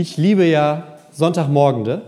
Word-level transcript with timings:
Ich 0.00 0.16
liebe 0.16 0.46
ja 0.46 0.84
Sonntagmorgende, 1.12 2.00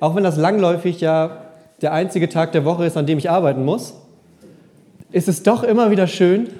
auch 0.00 0.14
wenn 0.16 0.22
das 0.22 0.36
langläufig 0.36 1.00
ja 1.00 1.38
der 1.80 1.94
einzige 1.94 2.28
Tag 2.28 2.52
der 2.52 2.66
Woche 2.66 2.84
ist, 2.84 2.98
an 2.98 3.06
dem 3.06 3.16
ich 3.16 3.30
arbeiten 3.30 3.64
muss, 3.64 3.94
ist 5.10 5.26
es 5.26 5.42
doch 5.42 5.62
immer 5.62 5.90
wieder 5.90 6.06
schön, 6.06 6.50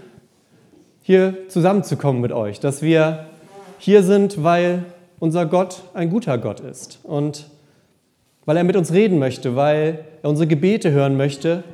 hier 1.02 1.34
zusammenzukommen 1.48 2.22
mit 2.22 2.32
euch, 2.32 2.58
dass 2.58 2.80
wir 2.80 3.26
hier 3.78 4.02
sind, 4.02 4.42
weil 4.42 4.86
unser 5.18 5.44
Gott 5.44 5.82
ein 5.92 6.08
guter 6.08 6.38
Gott 6.38 6.60
ist 6.60 7.00
und 7.02 7.44
weil 8.46 8.56
er 8.56 8.64
mit 8.64 8.76
uns 8.76 8.94
reden 8.94 9.18
möchte, 9.18 9.56
weil 9.56 10.06
er 10.22 10.30
unsere 10.30 10.46
Gebete 10.46 10.90
hören 10.90 11.18
möchte 11.18 11.64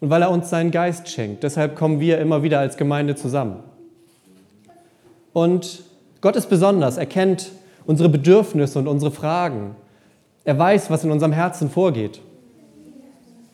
und 0.00 0.08
weil 0.08 0.22
er 0.22 0.30
uns 0.30 0.48
seinen 0.48 0.70
Geist 0.70 1.10
schenkt. 1.10 1.42
Deshalb 1.42 1.76
kommen 1.76 2.00
wir 2.00 2.20
immer 2.20 2.42
wieder 2.42 2.58
als 2.58 2.78
Gemeinde 2.78 3.16
zusammen. 3.16 3.56
Und 5.34 5.82
Gott 6.22 6.36
ist 6.36 6.48
besonders, 6.48 6.96
er 6.96 7.04
kennt 7.04 7.50
unsere 7.86 8.08
Bedürfnisse 8.08 8.78
und 8.78 8.88
unsere 8.88 9.10
Fragen. 9.10 9.76
Er 10.44 10.58
weiß, 10.58 10.90
was 10.90 11.04
in 11.04 11.10
unserem 11.10 11.32
Herzen 11.32 11.70
vorgeht. 11.70 12.20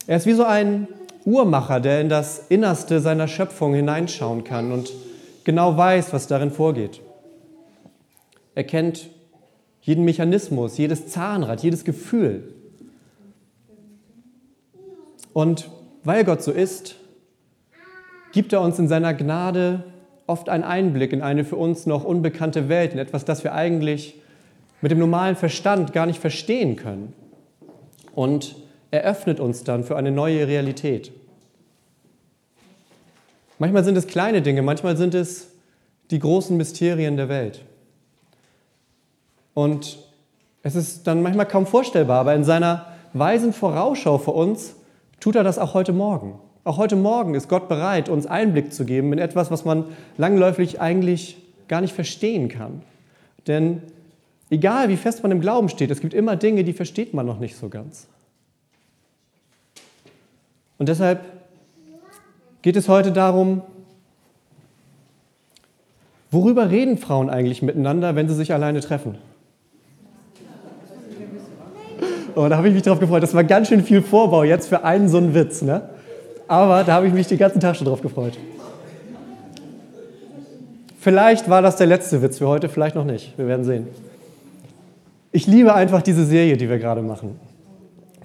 Er 0.07 0.17
ist 0.17 0.27
wie 0.27 0.33
so 0.33 0.45
ein 0.45 0.89
Uhrmacher, 1.25 1.81
der 1.81 2.01
in 2.01 2.09
das 2.09 2.47
Innerste 2.49 3.01
seiner 3.01 3.29
Schöpfung 3.29 3.75
hineinschauen 3.75 4.45
kann 4.45 4.73
und 4.73 4.93
genau 5.45 5.77
weiß, 5.77 6.13
was 6.13 6.27
darin 6.27 6.51
vorgeht. 6.51 7.01
Er 8.55 8.65
kennt 8.65 9.09
jeden 9.81 10.05
Mechanismus, 10.05 10.77
jedes 10.79 11.09
Zahnrad, 11.09 11.63
jedes 11.63 11.85
Gefühl. 11.85 12.55
Und 15.33 15.71
weil 16.05 16.25
Gott 16.25 16.43
so 16.43 16.53
ist, 16.53 16.97
gibt 18.33 18.53
er 18.53 18.61
uns 18.61 18.79
in 18.79 18.89
seiner 18.89 19.15
Gnade 19.15 19.85
oft 20.27 20.49
einen 20.49 20.65
Einblick 20.65 21.13
in 21.13 21.23
eine 21.23 21.45
für 21.45 21.57
uns 21.57 21.87
noch 21.87 22.05
unbekannte 22.05 22.69
Welt, 22.69 22.93
in 22.93 22.99
etwas, 22.99 23.25
das 23.25 23.45
wir 23.45 23.55
eigentlich 23.55 24.22
mit 24.83 24.91
dem 24.91 24.99
normalen 24.99 25.37
Verstand 25.37 25.95
gar 25.95 26.05
nicht 26.07 26.21
verstehen 26.21 26.77
können. 26.77 27.15
Und 28.15 28.57
er 28.91 29.05
öffnet 29.05 29.41
uns 29.41 29.65
dann 29.65 29.85
für 29.85 29.97
eine 29.97 30.11
neue 30.11 30.47
Realität. 30.47 31.13
Manchmal 33.59 33.85
sind 33.85 33.97
es 33.97 34.07
kleine 34.07 34.43
Dinge, 34.43 34.61
manchmal 34.61 34.97
sind 34.97 35.15
es 35.15 35.49
die 36.11 36.19
großen 36.19 36.57
Mysterien 36.57 37.17
der 37.17 37.29
Welt. 37.29 37.65
Und 39.55 39.99
es 40.63 40.75
ist 40.75 41.07
dann 41.07 41.23
manchmal 41.23 41.47
kaum 41.47 41.67
vorstellbar, 41.67 42.21
aber 42.21 42.35
in 42.35 42.45
seiner 42.45 42.87
weisen 43.13 43.53
Vorausschau 43.53 44.19
für 44.19 44.33
uns 44.33 44.75
tut 45.21 45.37
er 45.37 45.45
das 45.45 45.59
auch 45.59 45.75
heute 45.75 45.93
Morgen. 45.93 46.39
Auch 46.65 46.77
heute 46.77 46.97
Morgen 46.97 47.35
ist 47.35 47.49
Gott 47.49 47.69
bereit, 47.69 48.09
uns 48.09 48.27
Einblick 48.27 48.73
zu 48.73 48.85
geben 48.85 49.13
in 49.13 49.19
etwas, 49.19 49.51
was 49.51 49.65
man 49.65 49.85
langläufig 50.17 50.81
eigentlich 50.81 51.37
gar 51.69 51.81
nicht 51.81 51.95
verstehen 51.95 52.49
kann. 52.49 52.83
Denn 53.47 53.83
egal 54.53 54.91
wie 54.91 54.97
fest 54.97 55.23
man 55.23 55.33
im 55.33 55.41
Glauben 55.41 55.69
steht, 55.71 55.91
es 55.91 56.01
gibt 56.01 56.13
immer 56.13 56.37
Dinge, 56.37 56.63
die 56.63 56.75
versteht 56.75 57.15
man 57.15 57.25
noch 57.25 57.41
nicht 57.41 57.57
so 57.57 57.69
ganz. 57.69 58.07
Und 60.79 60.89
deshalb 60.89 61.21
geht 62.61 62.77
es 62.77 62.89
heute 62.89 63.13
darum, 63.13 63.63
worüber 66.31 66.71
reden 66.71 66.99
Frauen 66.99 67.31
eigentlich 67.31 67.63
miteinander, 67.63 68.15
wenn 68.15 68.29
sie 68.29 68.35
sich 68.35 68.53
alleine 68.53 68.81
treffen? 68.81 69.17
Oh, 72.35 72.49
da 72.49 72.57
habe 72.57 72.69
ich 72.69 72.75
mich 72.75 72.83
drauf 72.83 72.99
gefreut. 72.99 73.23
Das 73.23 73.35
war 73.35 73.45
ganz 73.45 73.69
schön 73.69 73.83
viel 73.83 74.03
Vorbau 74.03 74.43
jetzt 74.43 74.69
für 74.69 74.85
einen 74.85 75.09
so 75.09 75.19
einen 75.19 75.35
Witz. 75.35 75.63
Ne? 75.63 75.89
Aber 76.49 76.83
da 76.85 76.95
habe 76.95 77.07
ich 77.07 77.13
mich 77.13 77.27
den 77.27 77.39
ganzen 77.39 77.61
Tag 77.61 77.77
schon 77.77 77.87
drauf 77.87 78.01
gefreut. 78.01 78.39
Vielleicht 80.99 81.49
war 81.51 81.63
das 81.63 81.77
der 81.77 81.87
letzte 81.87 82.23
Witz 82.23 82.39
für 82.39 82.49
heute, 82.49 82.69
vielleicht 82.69 82.95
noch 82.95 83.05
nicht. 83.05 83.37
Wir 83.37 83.47
werden 83.47 83.65
sehen. 83.65 83.89
Ich 85.35 85.47
liebe 85.47 85.75
einfach 85.75 86.03
diese 86.03 86.27
Serie, 86.27 86.59
die 86.59 86.69
wir 86.69 86.79
gerade 86.79 87.01
machen. 87.01 87.41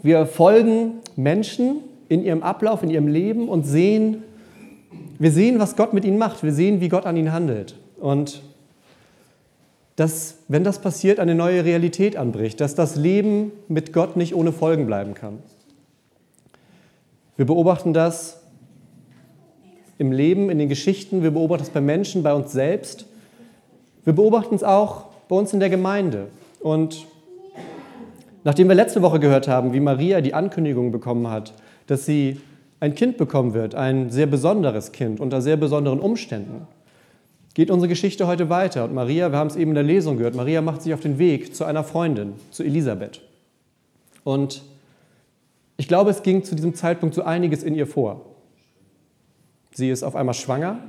Wir 0.04 0.26
folgen 0.26 0.96
Menschen 1.16 1.78
in 2.10 2.22
ihrem 2.22 2.44
Ablauf, 2.44 2.84
in 2.84 2.90
ihrem 2.90 3.08
Leben 3.08 3.48
und 3.48 3.64
sehen, 3.64 4.24
wir 5.18 5.32
sehen, 5.32 5.58
was 5.58 5.78
Gott 5.78 5.94
mit 5.94 6.04
ihnen 6.04 6.18
macht. 6.18 6.44
Wir 6.44 6.52
sehen, 6.52 6.82
wie 6.82 6.90
Gott 6.90 7.06
an 7.06 7.16
ihnen 7.16 7.32
handelt. 7.32 7.76
Und 7.98 8.44
dass, 9.96 10.40
wenn 10.50 10.66
das 10.66 10.80
passiert, 10.80 11.20
eine 11.20 11.34
neue 11.34 11.64
Realität 11.64 12.18
anbricht, 12.18 12.60
dass 12.60 12.76
das 12.76 12.98
Leben 12.98 13.52
mit 13.70 13.94
Gott 13.94 14.18
nicht 14.18 14.36
ohne 14.36 14.52
Folgen 14.52 14.86
bleiben 14.86 15.14
kann. 15.14 15.40
Wir 17.38 17.46
beobachten 17.46 17.94
das 17.94 18.42
im 19.98 20.12
Leben, 20.12 20.50
in 20.50 20.60
den 20.60 20.70
Geschichten, 20.70 21.24
wir 21.24 21.32
beobachten 21.32 21.64
es 21.64 21.70
bei 21.70 21.82
Menschen, 21.82 22.22
bei 22.22 22.34
uns 22.34 22.52
selbst. 22.52 23.06
Wir 24.04 24.14
beobachten 24.14 24.56
es 24.56 24.64
auch 24.64 25.06
bei 25.30 25.36
uns 25.38 25.54
in 25.54 25.60
der 25.62 25.70
Gemeinde. 25.70 26.28
Und 26.60 27.06
nachdem 28.44 28.68
wir 28.68 28.76
letzte 28.76 29.02
Woche 29.02 29.20
gehört 29.20 29.48
haben, 29.48 29.74
wie 29.74 29.80
Maria 29.80 30.22
die 30.22 30.34
Ankündigung 30.34 30.92
bekommen 30.92 31.30
hat, 31.30 31.54
dass 31.88 32.06
sie 32.06 32.40
ein 32.80 32.96
Kind 32.96 33.18
bekommen 33.18 33.54
wird, 33.54 33.76
ein 33.76 34.10
sehr 34.10 34.28
besonderes 34.28 34.92
Kind 34.92 35.20
unter 35.20 35.42
sehr 35.42 35.58
besonderen 35.58 36.00
Umständen, 36.00 36.68
geht 37.54 37.72
unsere 37.72 37.90
Geschichte 37.90 38.28
heute 38.28 38.50
weiter. 38.50 38.86
Und 38.86 38.94
Maria, 38.94 39.32
wir 39.32 39.40
haben 39.40 39.48
es 39.48 39.56
eben 39.56 39.72
in 39.72 39.76
der 39.76 39.84
Lesung 39.84 40.18
gehört, 40.18 40.36
Maria 40.36 40.62
macht 40.62 40.84
sich 40.84 40.94
auf 40.94 41.00
den 41.00 41.18
Weg 41.18 41.56
zu 41.56 41.66
einer 41.66 41.84
Freundin, 41.84 42.34
zu 42.52 42.64
Elisabeth. 42.64 43.22
Und 44.24 44.62
ich 45.78 45.88
glaube, 45.88 46.12
es 46.12 46.22
ging 46.22 46.44
zu 46.44 46.56
diesem 46.56 46.76
Zeitpunkt 46.76 47.16
so 47.16 47.24
einiges 47.24 47.64
in 47.64 47.74
ihr 47.74 47.88
vor. 47.88 48.26
Sie 49.74 49.90
ist 49.90 50.04
auf 50.04 50.16
einmal 50.16 50.34
schwanger, 50.34 50.80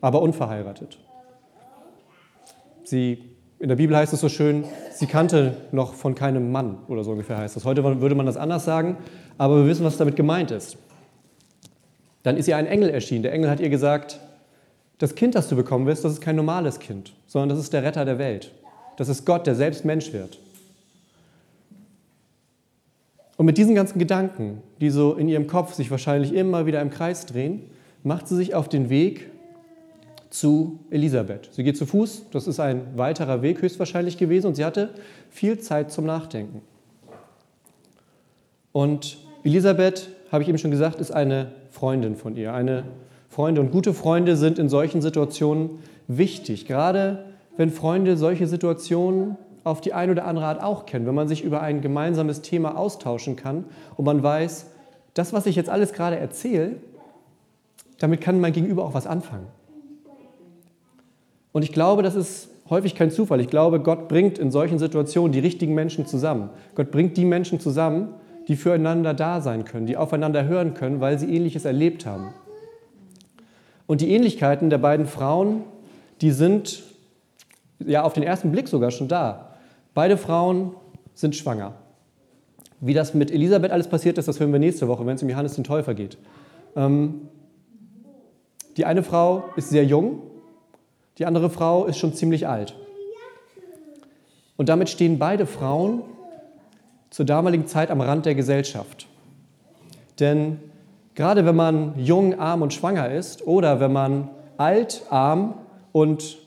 aber 0.00 0.22
unverheiratet. 0.22 0.98
Sie, 2.84 3.33
in 3.64 3.68
der 3.70 3.76
Bibel 3.76 3.96
heißt 3.96 4.12
es 4.12 4.20
so 4.20 4.28
schön, 4.28 4.64
sie 4.92 5.06
kannte 5.06 5.56
noch 5.72 5.94
von 5.94 6.14
keinem 6.14 6.52
Mann 6.52 6.80
oder 6.86 7.02
so 7.02 7.12
ungefähr 7.12 7.38
heißt 7.38 7.56
es. 7.56 7.64
Heute 7.64 7.82
würde 7.82 8.14
man 8.14 8.26
das 8.26 8.36
anders 8.36 8.66
sagen, 8.66 8.98
aber 9.38 9.56
wir 9.56 9.66
wissen, 9.66 9.86
was 9.86 9.96
damit 9.96 10.16
gemeint 10.16 10.50
ist. 10.50 10.76
Dann 12.24 12.36
ist 12.36 12.46
ihr 12.46 12.58
ein 12.58 12.66
Engel 12.66 12.90
erschienen. 12.90 13.22
Der 13.22 13.32
Engel 13.32 13.48
hat 13.48 13.60
ihr 13.60 13.70
gesagt, 13.70 14.20
das 14.98 15.14
Kind, 15.14 15.34
das 15.34 15.48
du 15.48 15.56
bekommen 15.56 15.86
wirst, 15.86 16.04
das 16.04 16.12
ist 16.12 16.20
kein 16.20 16.36
normales 16.36 16.78
Kind, 16.78 17.14
sondern 17.26 17.48
das 17.48 17.58
ist 17.58 17.72
der 17.72 17.82
Retter 17.82 18.04
der 18.04 18.18
Welt. 18.18 18.52
Das 18.98 19.08
ist 19.08 19.24
Gott, 19.24 19.46
der 19.46 19.54
selbst 19.54 19.86
Mensch 19.86 20.12
wird. 20.12 20.38
Und 23.38 23.46
mit 23.46 23.56
diesen 23.56 23.74
ganzen 23.74 23.98
Gedanken, 23.98 24.62
die 24.82 24.90
so 24.90 25.14
in 25.14 25.26
ihrem 25.26 25.46
Kopf 25.46 25.72
sich 25.72 25.90
wahrscheinlich 25.90 26.34
immer 26.34 26.66
wieder 26.66 26.82
im 26.82 26.90
Kreis 26.90 27.24
drehen, 27.24 27.62
macht 28.02 28.28
sie 28.28 28.36
sich 28.36 28.54
auf 28.54 28.68
den 28.68 28.90
Weg 28.90 29.30
zu 30.34 30.80
Elisabeth. 30.90 31.48
Sie 31.52 31.62
geht 31.62 31.76
zu 31.76 31.86
Fuß, 31.86 32.24
das 32.32 32.48
ist 32.48 32.58
ein 32.58 32.82
weiterer 32.96 33.40
Weg 33.40 33.62
höchstwahrscheinlich 33.62 34.18
gewesen 34.18 34.48
und 34.48 34.56
sie 34.56 34.64
hatte 34.64 34.90
viel 35.30 35.60
Zeit 35.60 35.92
zum 35.92 36.06
Nachdenken. 36.06 36.60
Und 38.72 39.18
Elisabeth, 39.44 40.08
habe 40.32 40.42
ich 40.42 40.48
eben 40.48 40.58
schon 40.58 40.72
gesagt, 40.72 40.98
ist 40.98 41.12
eine 41.12 41.52
Freundin 41.70 42.16
von 42.16 42.36
ihr, 42.36 42.52
eine 42.52 42.82
Freunde. 43.28 43.60
Und 43.60 43.70
gute 43.70 43.94
Freunde 43.94 44.36
sind 44.36 44.58
in 44.58 44.68
solchen 44.68 45.02
Situationen 45.02 45.78
wichtig, 46.08 46.66
gerade 46.66 47.26
wenn 47.56 47.70
Freunde 47.70 48.16
solche 48.16 48.48
Situationen 48.48 49.36
auf 49.62 49.80
die 49.80 49.92
eine 49.92 50.10
oder 50.10 50.24
andere 50.24 50.46
Art 50.46 50.60
auch 50.60 50.84
kennen, 50.84 51.06
wenn 51.06 51.14
man 51.14 51.28
sich 51.28 51.44
über 51.44 51.62
ein 51.62 51.80
gemeinsames 51.80 52.42
Thema 52.42 52.76
austauschen 52.76 53.36
kann 53.36 53.66
und 53.96 54.04
man 54.04 54.20
weiß, 54.20 54.66
das, 55.14 55.32
was 55.32 55.46
ich 55.46 55.54
jetzt 55.54 55.70
alles 55.70 55.92
gerade 55.92 56.16
erzähle, 56.16 56.72
damit 58.00 58.20
kann 58.20 58.40
mein 58.40 58.52
Gegenüber 58.52 58.84
auch 58.84 58.94
was 58.94 59.06
anfangen. 59.06 59.46
Und 61.54 61.62
ich 61.62 61.72
glaube, 61.72 62.02
das 62.02 62.16
ist 62.16 62.48
häufig 62.68 62.96
kein 62.96 63.12
Zufall. 63.12 63.40
Ich 63.40 63.46
glaube, 63.46 63.78
Gott 63.78 64.08
bringt 64.08 64.38
in 64.38 64.50
solchen 64.50 64.80
Situationen 64.80 65.30
die 65.30 65.38
richtigen 65.38 65.72
Menschen 65.72 66.04
zusammen. 66.04 66.50
Gott 66.74 66.90
bringt 66.90 67.16
die 67.16 67.24
Menschen 67.24 67.60
zusammen, 67.60 68.08
die 68.48 68.56
füreinander 68.56 69.14
da 69.14 69.40
sein 69.40 69.64
können, 69.64 69.86
die 69.86 69.96
aufeinander 69.96 70.46
hören 70.46 70.74
können, 70.74 71.00
weil 71.00 71.16
sie 71.16 71.32
ähnliches 71.32 71.64
erlebt 71.64 72.06
haben. 72.06 72.34
Und 73.86 74.00
die 74.00 74.10
Ähnlichkeiten 74.10 74.68
der 74.68 74.78
beiden 74.78 75.06
Frauen, 75.06 75.62
die 76.22 76.32
sind 76.32 76.82
ja 77.78 78.02
auf 78.02 78.14
den 78.14 78.24
ersten 78.24 78.50
Blick 78.50 78.66
sogar 78.66 78.90
schon 78.90 79.06
da. 79.06 79.54
Beide 79.94 80.16
Frauen 80.16 80.72
sind 81.14 81.36
schwanger. 81.36 81.74
Wie 82.80 82.94
das 82.94 83.14
mit 83.14 83.30
Elisabeth 83.30 83.70
alles 83.70 83.86
passiert 83.86 84.18
ist, 84.18 84.26
das 84.26 84.40
hören 84.40 84.50
wir 84.50 84.58
nächste 84.58 84.88
Woche, 84.88 85.06
wenn 85.06 85.14
es 85.14 85.22
um 85.22 85.28
Johannes 85.28 85.54
den 85.54 85.62
Täufer 85.62 85.94
geht. 85.94 86.18
Ähm, 86.74 87.28
die 88.76 88.86
eine 88.86 89.04
Frau 89.04 89.44
ist 89.54 89.70
sehr 89.70 89.84
jung, 89.84 90.33
die 91.18 91.26
andere 91.26 91.50
Frau 91.50 91.86
ist 91.86 91.98
schon 91.98 92.14
ziemlich 92.14 92.48
alt. 92.48 92.74
Und 94.56 94.68
damit 94.68 94.88
stehen 94.88 95.18
beide 95.18 95.46
Frauen 95.46 96.02
zur 97.10 97.26
damaligen 97.26 97.66
Zeit 97.66 97.90
am 97.90 98.00
Rand 98.00 98.26
der 98.26 98.34
Gesellschaft. 98.34 99.06
Denn 100.20 100.58
Gerade 101.14 101.46
wenn 101.46 101.54
man 101.54 101.94
jung, 101.96 102.38
arm 102.40 102.62
und 102.62 102.72
schwanger 102.72 103.10
ist 103.10 103.46
oder 103.46 103.78
wenn 103.78 103.92
man 103.92 104.30
alt, 104.56 105.02
arm 105.10 105.54
und 105.92 106.38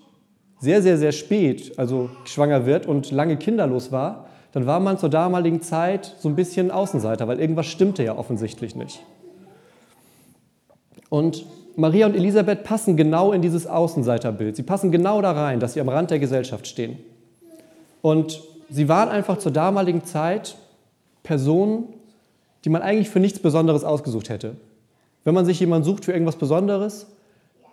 sehr, 0.60 0.82
sehr, 0.82 0.98
sehr 0.98 1.14
spät, 1.14 1.78
also 1.80 2.10
schwanger 2.26 2.66
wird 2.66 2.86
und 2.86 3.12
lange 3.12 3.38
kinderlos 3.38 3.92
war, 3.92 4.28
dann 4.52 4.66
war 4.66 4.80
man 4.80 4.98
zur 4.98 5.10
damaligen 5.10 5.62
Zeit 5.62 6.16
so 6.20 6.28
ein 6.28 6.36
bisschen 6.36 6.72
Außenseiter, 6.72 7.28
weil 7.28 7.40
irgendwas 7.40 7.68
stimmte 7.68 8.04
ja 8.04 8.18
offensichtlich 8.18 8.76
nicht. 8.76 9.04
Und 11.10 11.46
Maria 11.80 12.08
und 12.08 12.16
Elisabeth 12.16 12.64
passen 12.64 12.98
genau 12.98 13.32
in 13.34 13.44
dieses 13.44 13.68
Außenseiterbild. 13.68 14.56
Sie 14.56 14.64
passen 14.64 14.92
genau 14.92 15.22
da 15.22 15.32
rein, 15.32 15.60
dass 15.60 15.74
sie 15.74 15.80
am 15.80 15.90
Rand 15.90 16.10
der 16.10 16.18
Gesellschaft 16.18 16.66
stehen. 16.66 16.98
Und 18.02 18.42
sie 18.68 18.90
waren 18.90 19.10
einfach 19.10 19.38
zur 19.38 19.52
damaligen 19.52 20.04
Zeit 20.04 20.56
Personen, 21.22 21.90
die 22.66 22.70
man 22.70 22.82
eigentlich 22.82 23.10
für 23.10 23.20
nichts 23.20 23.38
Besonderes 23.38 23.84
ausgesucht 23.84 24.30
hätte. 24.30 24.56
Wenn 25.24 25.36
man 25.36 25.46
sich 25.46 25.60
jemanden 25.60 25.86
sucht 25.86 26.06
für 26.06 26.14
irgendwas 26.14 26.38
Besonderes, 26.38 27.12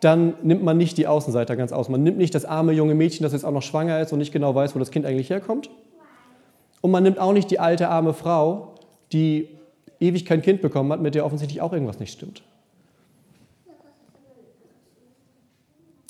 dann 0.02 0.34
nimmt 0.42 0.62
man 0.62 0.76
nicht 0.76 0.98
die 0.98 1.06
Außenseiter 1.06 1.56
ganz 1.56 1.72
aus. 1.72 1.88
Man 1.88 2.02
nimmt 2.02 2.18
nicht 2.18 2.34
das 2.34 2.44
arme 2.44 2.72
junge 2.72 2.94
Mädchen, 2.94 3.22
das 3.22 3.32
jetzt 3.32 3.46
auch 3.46 3.52
noch 3.52 3.62
schwanger 3.62 4.00
ist 4.00 4.12
und 4.12 4.18
nicht 4.18 4.32
genau 4.32 4.54
weiß, 4.54 4.74
wo 4.74 4.78
das 4.78 4.90
Kind 4.90 5.06
eigentlich 5.06 5.30
herkommt. 5.30 5.70
Und 6.82 6.90
man 6.90 7.02
nimmt 7.02 7.18
auch 7.18 7.32
nicht 7.32 7.50
die 7.50 7.58
alte 7.58 7.88
arme 7.88 8.12
Frau, 8.12 8.74
die 9.12 9.48
ewig 9.98 10.26
kein 10.26 10.42
Kind 10.42 10.60
bekommen 10.60 10.92
hat, 10.92 11.00
mit 11.00 11.14
der 11.14 11.24
offensichtlich 11.24 11.62
auch 11.62 11.72
irgendwas 11.72 12.00
nicht 12.00 12.12
stimmt. 12.12 12.42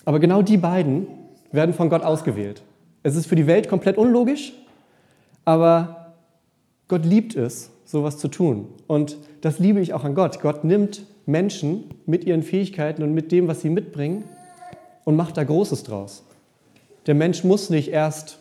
Aber 0.05 0.21
genau 0.21 0.43
die 0.43 0.57
beiden 0.57 1.07
werden 1.53 1.75
von 1.75 1.89
Gott 1.89 2.03
ausgewählt. 2.03 2.63
Es 3.03 3.17
ist 3.17 3.27
für 3.27 3.37
die 3.37 3.47
Welt 3.47 3.69
komplett 3.69 3.99
unlogisch, 3.99 4.53
aber 5.45 6.15
Gott 6.89 7.05
liebt 7.05 7.37
es, 7.37 7.71
sowas 7.85 8.19
zu 8.19 8.29
tun. 8.29 8.67
Und 8.87 9.17
das 9.41 9.59
liebe 9.59 9.81
ich 9.81 9.95
auch 9.95 10.05
an 10.05 10.15
Gott. 10.15 10.41
Gott 10.41 10.65
nimmt 10.65 11.07
Menschen 11.27 11.85
mit 12.07 12.25
ihren 12.25 12.43
Fähigkeiten 12.43 13.03
und 13.03 13.15
mit 13.15 13.31
dem, 13.31 13.47
was 13.49 13.61
sie 13.61 13.71
mitbringen 13.71 14.25
und 15.05 15.17
macht 15.17 15.37
da 15.37 15.45
Großes 15.45 15.85
draus. 15.85 16.25
Der 17.07 17.15
Mensch 17.15 17.45
muss 17.45 17.71
nicht 17.71 17.89
erst 17.89 18.39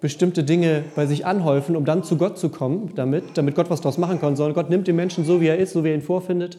bestimmte 0.00 0.44
Dinge 0.44 0.84
bei 0.94 1.06
sich 1.06 1.26
anhäufen, 1.26 1.76
um 1.76 1.84
dann 1.84 2.04
zu 2.04 2.16
Gott 2.16 2.38
zu 2.38 2.50
kommen, 2.50 2.92
damit, 2.94 3.24
damit 3.34 3.54
Gott 3.54 3.70
was 3.70 3.80
daraus 3.80 3.98
machen 3.98 4.20
kann, 4.20 4.36
sondern 4.36 4.54
Gott 4.54 4.70
nimmt 4.70 4.86
den 4.86 4.96
Menschen 4.96 5.24
so, 5.24 5.40
wie 5.40 5.46
er 5.46 5.58
ist, 5.58 5.72
so 5.72 5.82
wie 5.82 5.88
er 5.88 5.94
ihn 5.94 6.02
vorfindet 6.02 6.58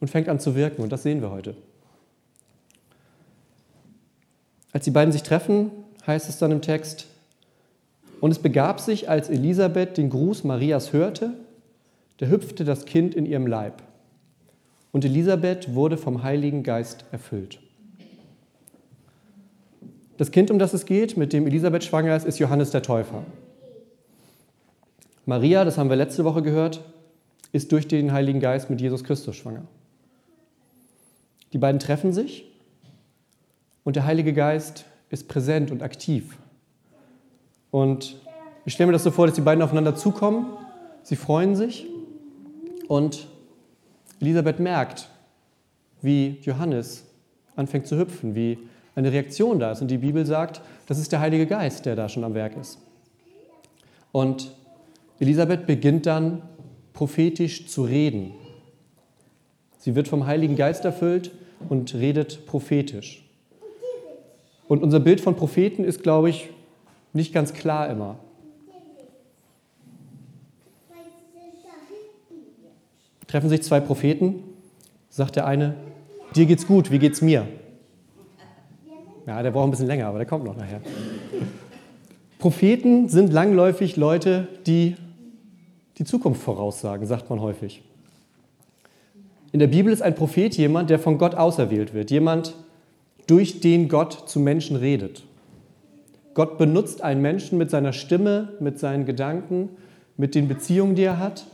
und 0.00 0.08
fängt 0.08 0.28
an 0.28 0.38
zu 0.38 0.54
wirken. 0.54 0.82
Und 0.82 0.92
das 0.92 1.02
sehen 1.02 1.22
wir 1.22 1.30
heute. 1.30 1.54
Als 4.72 4.84
die 4.84 4.90
beiden 4.90 5.12
sich 5.12 5.22
treffen, 5.22 5.70
heißt 6.06 6.28
es 6.28 6.38
dann 6.38 6.50
im 6.50 6.62
Text, 6.62 7.06
und 8.20 8.30
es 8.30 8.38
begab 8.38 8.78
sich, 8.78 9.08
als 9.08 9.28
Elisabeth 9.28 9.96
den 9.96 10.08
Gruß 10.08 10.44
Marias 10.44 10.92
hörte, 10.92 11.34
da 12.18 12.26
hüpfte 12.26 12.64
das 12.64 12.84
Kind 12.84 13.16
in 13.16 13.26
ihrem 13.26 13.48
Leib. 13.48 13.82
Und 14.92 15.04
Elisabeth 15.04 15.74
wurde 15.74 15.96
vom 15.96 16.22
Heiligen 16.22 16.62
Geist 16.62 17.04
erfüllt. 17.10 17.58
Das 20.18 20.30
Kind, 20.30 20.52
um 20.52 20.60
das 20.60 20.72
es 20.72 20.86
geht, 20.86 21.16
mit 21.16 21.32
dem 21.32 21.48
Elisabeth 21.48 21.82
schwanger 21.82 22.14
ist, 22.14 22.24
ist 22.24 22.38
Johannes 22.38 22.70
der 22.70 22.82
Täufer. 22.82 23.24
Maria, 25.26 25.64
das 25.64 25.76
haben 25.76 25.90
wir 25.90 25.96
letzte 25.96 26.24
Woche 26.24 26.42
gehört, 26.42 26.80
ist 27.50 27.72
durch 27.72 27.88
den 27.88 28.12
Heiligen 28.12 28.38
Geist 28.38 28.70
mit 28.70 28.80
Jesus 28.80 29.02
Christus 29.02 29.34
schwanger. 29.34 29.64
Die 31.52 31.58
beiden 31.58 31.80
treffen 31.80 32.12
sich 32.12 32.51
und 33.84 33.96
der 33.96 34.04
Heilige 34.04 34.32
Geist 34.32 34.84
ist 35.10 35.28
präsent 35.28 35.70
und 35.70 35.82
aktiv. 35.82 36.38
Und 37.70 38.16
ich 38.64 38.74
stelle 38.74 38.86
mir 38.88 38.92
das 38.92 39.04
so 39.04 39.10
vor, 39.10 39.26
dass 39.26 39.34
die 39.34 39.40
beiden 39.40 39.62
aufeinander 39.62 39.94
zukommen, 39.94 40.46
sie 41.02 41.16
freuen 41.16 41.56
sich 41.56 41.86
und 42.88 43.26
Elisabeth 44.20 44.60
merkt, 44.60 45.08
wie 46.00 46.38
Johannes 46.42 47.04
anfängt 47.56 47.86
zu 47.86 47.98
hüpfen, 47.98 48.34
wie 48.34 48.58
eine 48.94 49.10
Reaktion 49.10 49.58
da 49.58 49.72
ist. 49.72 49.80
Und 49.80 49.90
die 49.90 49.98
Bibel 49.98 50.26
sagt, 50.26 50.60
das 50.86 50.98
ist 50.98 51.12
der 51.12 51.20
Heilige 51.20 51.46
Geist, 51.46 51.86
der 51.86 51.96
da 51.96 52.08
schon 52.08 52.24
am 52.24 52.34
Werk 52.34 52.56
ist. 52.56 52.78
Und 54.12 54.54
Elisabeth 55.18 55.66
beginnt 55.66 56.06
dann 56.06 56.42
prophetisch 56.92 57.66
zu 57.66 57.84
reden. 57.84 58.32
Sie 59.78 59.94
wird 59.94 60.08
vom 60.08 60.26
Heiligen 60.26 60.56
Geist 60.56 60.84
erfüllt 60.84 61.32
und 61.68 61.94
redet 61.94 62.46
prophetisch. 62.46 63.21
Und 64.72 64.82
unser 64.82 65.00
Bild 65.00 65.20
von 65.20 65.36
Propheten 65.36 65.84
ist, 65.84 66.02
glaube 66.02 66.30
ich, 66.30 66.48
nicht 67.12 67.34
ganz 67.34 67.52
klar 67.52 67.90
immer. 67.90 68.16
Treffen 73.26 73.50
sich 73.50 73.62
zwei 73.62 73.80
Propheten, 73.80 74.42
sagt 75.10 75.36
der 75.36 75.46
eine, 75.46 75.74
dir 76.34 76.46
geht's 76.46 76.66
gut, 76.66 76.90
wie 76.90 76.98
geht's 76.98 77.20
mir? 77.20 77.46
Ja, 79.26 79.42
der 79.42 79.50
braucht 79.50 79.66
ein 79.66 79.72
bisschen 79.72 79.88
länger, 79.88 80.06
aber 80.06 80.16
der 80.16 80.26
kommt 80.26 80.46
noch 80.46 80.56
nachher. 80.56 80.80
Propheten 82.38 83.10
sind 83.10 83.30
langläufig 83.30 83.96
Leute, 83.96 84.48
die 84.66 84.96
die 85.98 86.04
Zukunft 86.04 86.40
voraussagen, 86.40 87.06
sagt 87.06 87.28
man 87.28 87.42
häufig. 87.42 87.82
In 89.52 89.58
der 89.58 89.66
Bibel 89.66 89.92
ist 89.92 90.00
ein 90.00 90.14
Prophet 90.14 90.56
jemand, 90.56 90.88
der 90.88 90.98
von 90.98 91.18
Gott 91.18 91.34
auserwählt 91.34 91.92
wird, 91.92 92.10
jemand, 92.10 92.54
durch 93.26 93.60
den 93.60 93.88
Gott 93.88 94.28
zu 94.28 94.40
Menschen 94.40 94.76
redet. 94.76 95.22
Gott 96.34 96.58
benutzt 96.58 97.02
einen 97.02 97.20
Menschen 97.20 97.58
mit 97.58 97.70
seiner 97.70 97.92
Stimme, 97.92 98.48
mit 98.58 98.78
seinen 98.78 99.04
Gedanken, 99.04 99.70
mit 100.16 100.34
den 100.34 100.48
Beziehungen, 100.48 100.94
die 100.94 101.02
er 101.02 101.18
hat, 101.18 101.46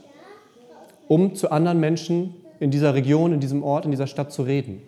um 1.08 1.34
zu 1.34 1.50
anderen 1.50 1.80
Menschen 1.80 2.34
in 2.60 2.70
dieser 2.70 2.94
Region, 2.94 3.32
in 3.32 3.40
diesem 3.40 3.62
Ort, 3.62 3.84
in 3.84 3.90
dieser 3.90 4.06
Stadt 4.06 4.32
zu 4.32 4.42
reden. 4.42 4.82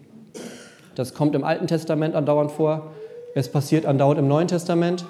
Das 0.94 1.14
kommt 1.14 1.34
im 1.34 1.44
Alten 1.44 1.66
Testament 1.66 2.14
andauernd 2.14 2.52
vor, 2.52 2.92
es 3.34 3.48
passiert 3.48 3.86
andauernd 3.86 4.18
im 4.18 4.28
Neuen 4.28 4.48
Testament 4.48 5.04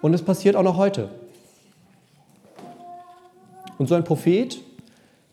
und 0.00 0.14
es 0.14 0.22
passiert 0.22 0.56
auch 0.56 0.62
noch 0.62 0.76
heute. 0.76 1.08
Und 3.78 3.88
so 3.88 3.94
ein 3.94 4.04
Prophet, 4.04 4.60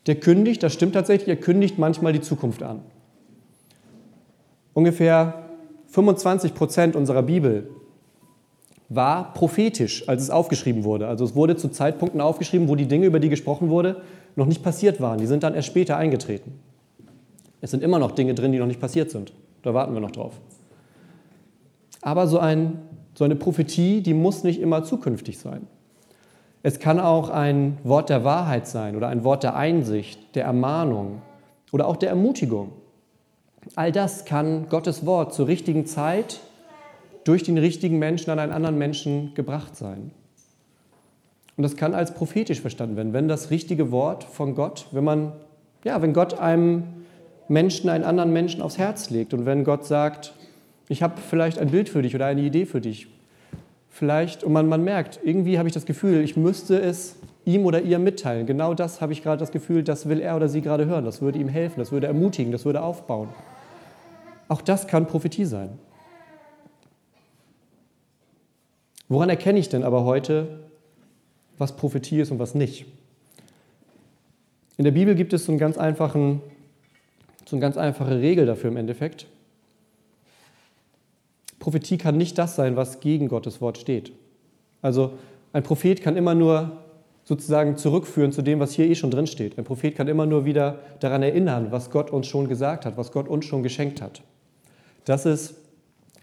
der 0.07 0.15
kündigt, 0.15 0.63
das 0.63 0.73
stimmt 0.73 0.93
tatsächlich, 0.93 1.29
er 1.29 1.35
kündigt 1.37 1.77
manchmal 1.77 2.13
die 2.13 2.21
Zukunft 2.21 2.63
an. 2.63 2.81
Ungefähr 4.73 5.48
25 5.89 6.53
Prozent 6.53 6.95
unserer 6.95 7.23
Bibel 7.23 7.69
war 8.89 9.33
prophetisch, 9.33 10.07
als 10.07 10.23
es 10.23 10.29
aufgeschrieben 10.29 10.83
wurde. 10.83 11.07
Also 11.07 11.25
es 11.25 11.35
wurde 11.35 11.55
zu 11.55 11.69
Zeitpunkten 11.69 12.21
aufgeschrieben, 12.21 12.67
wo 12.67 12.75
die 12.75 12.87
Dinge, 12.87 13.05
über 13.05 13.19
die 13.19 13.29
gesprochen 13.29 13.69
wurde, 13.69 14.01
noch 14.35 14.47
nicht 14.47 14.63
passiert 14.63 14.99
waren. 15.01 15.19
Die 15.19 15.27
sind 15.27 15.43
dann 15.43 15.53
erst 15.53 15.67
später 15.67 15.97
eingetreten. 15.97 16.53
Es 17.61 17.71
sind 17.71 17.83
immer 17.83 17.99
noch 17.99 18.11
Dinge 18.11 18.33
drin, 18.33 18.51
die 18.51 18.59
noch 18.59 18.67
nicht 18.67 18.79
passiert 18.79 19.11
sind. 19.11 19.33
Da 19.63 19.73
warten 19.73 19.93
wir 19.93 19.99
noch 19.99 20.11
drauf. 20.11 20.39
Aber 22.01 22.27
so, 22.27 22.39
ein, 22.39 22.79
so 23.13 23.25
eine 23.25 23.35
Prophetie, 23.35 24.01
die 24.01 24.13
muss 24.13 24.43
nicht 24.43 24.61
immer 24.61 24.83
zukünftig 24.83 25.37
sein. 25.37 25.67
Es 26.63 26.79
kann 26.79 26.99
auch 26.99 27.29
ein 27.29 27.77
Wort 27.83 28.09
der 28.09 28.23
Wahrheit 28.23 28.67
sein 28.67 28.95
oder 28.95 29.07
ein 29.07 29.23
Wort 29.23 29.43
der 29.43 29.55
Einsicht, 29.55 30.35
der 30.35 30.45
Ermahnung 30.45 31.21
oder 31.71 31.87
auch 31.87 31.95
der 31.95 32.09
Ermutigung. 32.09 32.71
All 33.75 33.91
das 33.91 34.25
kann 34.25 34.69
Gottes 34.69 35.05
Wort 35.05 35.33
zur 35.33 35.47
richtigen 35.47 35.85
Zeit 35.85 36.39
durch 37.23 37.43
den 37.43 37.57
richtigen 37.57 37.99
Menschen 37.99 38.31
an 38.31 38.39
einen 38.39 38.51
anderen 38.51 38.77
Menschen 38.77 39.33
gebracht 39.35 39.75
sein. 39.75 40.11
Und 41.57 41.63
das 41.63 41.75
kann 41.75 41.93
als 41.93 42.13
prophetisch 42.13 42.61
verstanden 42.61 42.95
werden, 42.95 43.13
wenn 43.13 43.27
das 43.27 43.51
richtige 43.51 43.91
Wort 43.91 44.23
von 44.23 44.55
Gott, 44.55 44.87
wenn 44.91 45.03
man, 45.03 45.33
ja, 45.83 46.01
wenn 46.01 46.13
Gott 46.13 46.39
einem 46.39 46.83
Menschen, 47.49 47.89
einen 47.89 48.03
anderen 48.03 48.31
Menschen 48.31 48.61
aufs 48.61 48.77
Herz 48.77 49.09
legt 49.09 49.33
und 49.33 49.45
wenn 49.45 49.63
Gott 49.63 49.85
sagt, 49.85 50.33
ich 50.87 51.03
habe 51.03 51.15
vielleicht 51.21 51.59
ein 51.59 51.69
Bild 51.69 51.89
für 51.89 52.01
dich 52.01 52.15
oder 52.15 52.25
eine 52.25 52.41
Idee 52.41 52.65
für 52.65 52.79
dich, 52.79 53.07
vielleicht, 53.89 54.43
und 54.43 54.53
man, 54.53 54.67
man 54.67 54.83
merkt, 54.83 55.19
irgendwie 55.23 55.57
habe 55.59 55.67
ich 55.67 55.73
das 55.73 55.85
Gefühl, 55.85 56.21
ich 56.21 56.37
müsste 56.37 56.79
es 56.79 57.17
ihm 57.45 57.65
oder 57.65 57.81
ihr 57.81 57.99
mitteilen. 57.99 58.45
Genau 58.45 58.73
das 58.73 59.01
habe 59.01 59.11
ich 59.11 59.21
gerade 59.21 59.39
das 59.39 59.51
Gefühl, 59.51 59.83
das 59.83 60.07
will 60.07 60.21
er 60.21 60.35
oder 60.35 60.47
sie 60.47 60.61
gerade 60.61 60.85
hören. 60.85 61.05
Das 61.05 61.21
würde 61.21 61.39
ihm 61.39 61.49
helfen, 61.49 61.79
das 61.79 61.91
würde 61.91 62.07
ermutigen, 62.07 62.51
das 62.51 62.65
würde 62.65 62.81
aufbauen. 62.81 63.29
Auch 64.49 64.61
das 64.61 64.87
kann 64.87 65.07
Prophetie 65.07 65.45
sein. 65.45 65.79
Woran 69.07 69.29
erkenne 69.29 69.59
ich 69.59 69.69
denn 69.69 69.83
aber 69.83 70.03
heute, 70.03 70.59
was 71.57 71.75
Prophetie 71.75 72.19
ist 72.19 72.31
und 72.31 72.39
was 72.39 72.55
nicht? 72.55 72.85
In 74.77 74.83
der 74.85 74.91
Bibel 74.91 75.15
gibt 75.15 75.33
es 75.33 75.45
so, 75.45 75.51
einen 75.51 75.59
ganz 75.59 75.77
einfachen, 75.77 76.41
so 77.45 77.55
eine 77.55 77.61
ganz 77.61 77.77
einfache 77.77 78.19
Regel 78.19 78.45
dafür 78.45 78.71
im 78.71 78.77
Endeffekt. 78.77 79.27
Prophetie 81.59 81.97
kann 81.97 82.17
nicht 82.17 82.37
das 82.37 82.55
sein, 82.55 82.75
was 82.75 82.99
gegen 83.01 83.27
Gottes 83.27 83.61
Wort 83.61 83.77
steht. 83.77 84.13
Also 84.81 85.13
ein 85.53 85.63
Prophet 85.63 86.01
kann 86.01 86.15
immer 86.15 86.33
nur 86.33 86.77
sozusagen 87.23 87.77
zurückführen 87.77 88.31
zu 88.31 88.41
dem, 88.41 88.59
was 88.59 88.73
hier 88.73 88.89
eh 88.89 88.95
schon 88.95 89.11
drin 89.11 89.27
steht. 89.27 89.59
Ein 89.59 89.65
Prophet 89.65 89.95
kann 89.95 90.07
immer 90.07 90.25
nur 90.25 90.45
wieder 90.45 90.79
daran 91.01 91.21
erinnern, 91.21 91.71
was 91.71 91.91
Gott 91.91 92.09
uns 92.09 92.25
schon 92.25 92.47
gesagt 92.47 92.85
hat, 92.85 92.97
was 92.97 93.11
Gott 93.11 93.27
uns 93.27 93.45
schon 93.45 93.61
geschenkt 93.61 94.01
hat. 94.01 94.23
Das 95.09 95.25
ist 95.25 95.55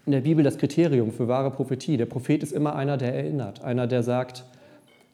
in 0.05 0.13
der 0.13 0.21
Bibel 0.21 0.45
das 0.45 0.57
Kriterium 0.57 1.11
für 1.11 1.27
wahre 1.27 1.51
Prophetie. 1.51 1.97
Der 1.97 2.05
Prophet 2.05 2.41
ist 2.41 2.53
immer 2.53 2.73
einer, 2.73 2.95
der 2.95 3.13
erinnert, 3.13 3.61
einer, 3.61 3.85
der 3.85 4.01
sagt, 4.01 4.45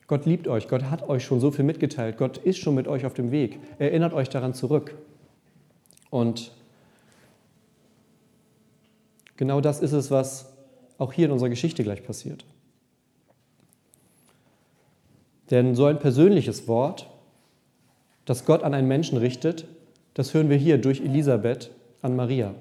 Gott 0.06 0.28
liebt 0.28 0.48
euch, 0.48 0.68
Gott 0.68 0.92
hat 0.92 1.10
euch 1.10 1.26
schon 1.26 1.40
so 1.40 1.50
viel 1.50 1.66
mitgeteilt, 1.66 2.18
Gott 2.20 2.38
ist 2.38 2.60
schon 2.60 2.76
mit 2.76 2.88
euch 2.88 3.04
auf 3.04 3.16
dem 3.16 3.32
Weg, 3.32 3.58
erinnert 3.80 4.14
euch 4.14 4.30
daran 4.30 4.54
zurück. 4.54 4.94
Und 6.12 6.52
genau 9.38 9.60
das 9.60 9.80
ist 9.80 9.94
es, 9.94 10.12
was 10.12 10.54
auch 11.00 11.12
hier 11.12 11.26
in 11.26 11.32
unserer 11.32 11.50
Geschichte 11.50 11.82
gleich 11.82 12.06
passiert. 12.06 12.46
Denn 15.50 15.74
so 15.74 15.86
ein 15.86 15.98
persönliches 15.98 16.68
Wort, 16.68 17.10
das 18.26 18.46
Gott 18.46 18.62
an 18.62 18.76
einen 18.76 18.88
Menschen 18.88 19.18
richtet, 19.18 19.66
das 20.14 20.36
hören 20.36 20.52
wir 20.52 20.58
hier 20.58 20.78
durch 20.78 21.02
Elisabeth 21.02 21.72
an 22.04 22.16
Maria. 22.16 22.54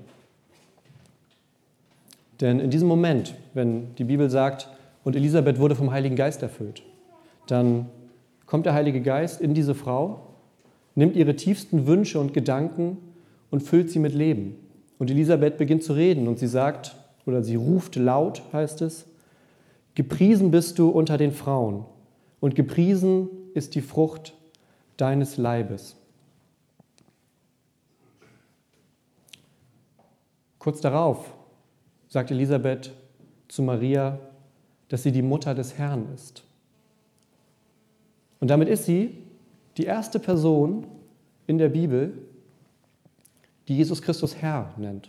Denn 2.42 2.58
in 2.58 2.70
diesem 2.70 2.88
Moment, 2.88 3.36
wenn 3.54 3.94
die 3.94 4.04
Bibel 4.04 4.28
sagt, 4.28 4.68
und 5.04 5.14
Elisabeth 5.14 5.60
wurde 5.60 5.76
vom 5.76 5.92
Heiligen 5.92 6.16
Geist 6.16 6.42
erfüllt. 6.42 6.82
Dann 7.46 7.86
kommt 8.46 8.66
der 8.66 8.74
Heilige 8.74 9.00
Geist 9.00 9.40
in 9.40 9.54
diese 9.54 9.76
Frau, 9.76 10.22
nimmt 10.96 11.14
ihre 11.14 11.36
tiefsten 11.36 11.86
Wünsche 11.86 12.18
und 12.18 12.34
Gedanken 12.34 12.98
und 13.50 13.62
füllt 13.62 13.90
sie 13.90 14.00
mit 14.00 14.12
Leben. 14.12 14.56
Und 14.98 15.08
Elisabeth 15.08 15.56
beginnt 15.56 15.84
zu 15.84 15.92
reden 15.92 16.26
und 16.26 16.40
sie 16.40 16.48
sagt, 16.48 16.96
oder 17.26 17.44
sie 17.44 17.54
ruft 17.54 17.94
laut, 17.94 18.42
heißt 18.52 18.82
es, 18.82 19.06
Gepriesen 19.94 20.50
bist 20.50 20.80
du 20.80 20.88
unter 20.88 21.18
den 21.18 21.30
Frauen 21.32 21.84
und 22.40 22.56
gepriesen 22.56 23.28
ist 23.54 23.76
die 23.76 23.82
Frucht 23.82 24.34
deines 24.96 25.36
Leibes. 25.36 25.96
Kurz 30.58 30.80
darauf 30.80 31.34
sagt 32.12 32.30
Elisabeth 32.30 32.92
zu 33.48 33.62
Maria, 33.62 34.18
dass 34.90 35.02
sie 35.02 35.12
die 35.12 35.22
Mutter 35.22 35.54
des 35.54 35.78
Herrn 35.78 36.12
ist. 36.14 36.44
Und 38.38 38.48
damit 38.48 38.68
ist 38.68 38.84
sie 38.84 39.16
die 39.78 39.84
erste 39.84 40.18
Person 40.18 40.86
in 41.46 41.56
der 41.56 41.70
Bibel, 41.70 42.12
die 43.66 43.78
Jesus 43.78 44.02
Christus 44.02 44.36
Herr 44.36 44.74
nennt. 44.76 45.08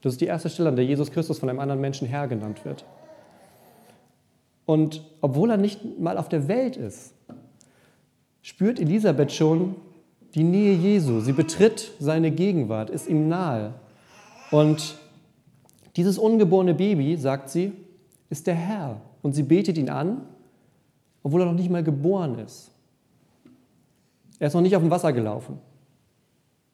Das 0.00 0.12
ist 0.12 0.20
die 0.20 0.26
erste 0.26 0.48
Stelle, 0.48 0.68
an 0.68 0.76
der 0.76 0.84
Jesus 0.84 1.10
Christus 1.10 1.40
von 1.40 1.48
einem 1.48 1.58
anderen 1.58 1.80
Menschen 1.80 2.06
Herr 2.06 2.28
genannt 2.28 2.64
wird. 2.64 2.84
Und 4.64 5.02
obwohl 5.20 5.50
er 5.50 5.56
nicht 5.56 5.98
mal 5.98 6.16
auf 6.16 6.28
der 6.28 6.46
Welt 6.46 6.76
ist, 6.76 7.14
spürt 8.42 8.78
Elisabeth 8.78 9.32
schon 9.32 9.74
die 10.36 10.44
Nähe 10.44 10.74
Jesu. 10.74 11.18
Sie 11.18 11.32
betritt 11.32 11.90
seine 11.98 12.30
Gegenwart, 12.30 12.90
ist 12.90 13.08
ihm 13.08 13.26
nahe. 13.26 13.74
Und 14.52 14.98
dieses 15.98 16.18
ungeborene 16.18 16.74
Baby, 16.74 17.16
sagt 17.16 17.50
sie, 17.50 17.72
ist 18.30 18.46
der 18.46 18.54
Herr. 18.54 19.00
Und 19.22 19.34
sie 19.34 19.42
betet 19.42 19.76
ihn 19.76 19.90
an, 19.90 20.22
obwohl 21.22 21.42
er 21.42 21.46
noch 21.46 21.54
nicht 21.54 21.70
mal 21.70 21.82
geboren 21.82 22.38
ist. 22.38 22.70
Er 24.38 24.46
ist 24.46 24.54
noch 24.54 24.60
nicht 24.60 24.76
auf 24.76 24.82
dem 24.82 24.90
Wasser 24.90 25.12
gelaufen. 25.12 25.58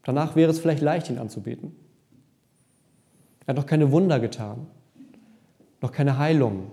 Danach 0.05 0.37
wäre 0.37 0.51
es 0.51 0.59
vielleicht 0.59 0.83
leicht, 0.83 1.09
ihn 1.09 1.19
anzubeten. 1.19 1.75
Er 3.41 3.49
hat 3.49 3.57
noch 3.57 3.67
keine 3.67 3.91
Wunder 3.91 4.21
getan, 4.21 4.67
noch 5.81 5.93
keine 5.93 6.19
Heilung, 6.19 6.71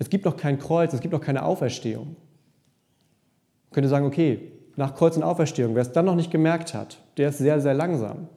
es 0.00 0.08
gibt 0.08 0.24
noch 0.24 0.36
kein 0.36 0.58
Kreuz, 0.58 0.94
es 0.94 1.00
gibt 1.00 1.12
noch 1.12 1.20
keine 1.20 1.44
Auferstehung. 1.44 2.06
Man 2.06 3.72
könnte 3.72 3.88
sagen, 3.90 4.06
okay, 4.06 4.50
nach 4.76 4.94
Kreuz 4.94 5.14
und 5.16 5.22
Auferstehung, 5.22 5.74
wer 5.74 5.82
es 5.82 5.92
dann 5.92 6.06
noch 6.06 6.14
nicht 6.14 6.30
gemerkt 6.30 6.72
hat, 6.72 7.02
der 7.18 7.28
ist 7.28 7.38
sehr, 7.38 7.60
sehr 7.60 7.74
langsam 7.74 8.28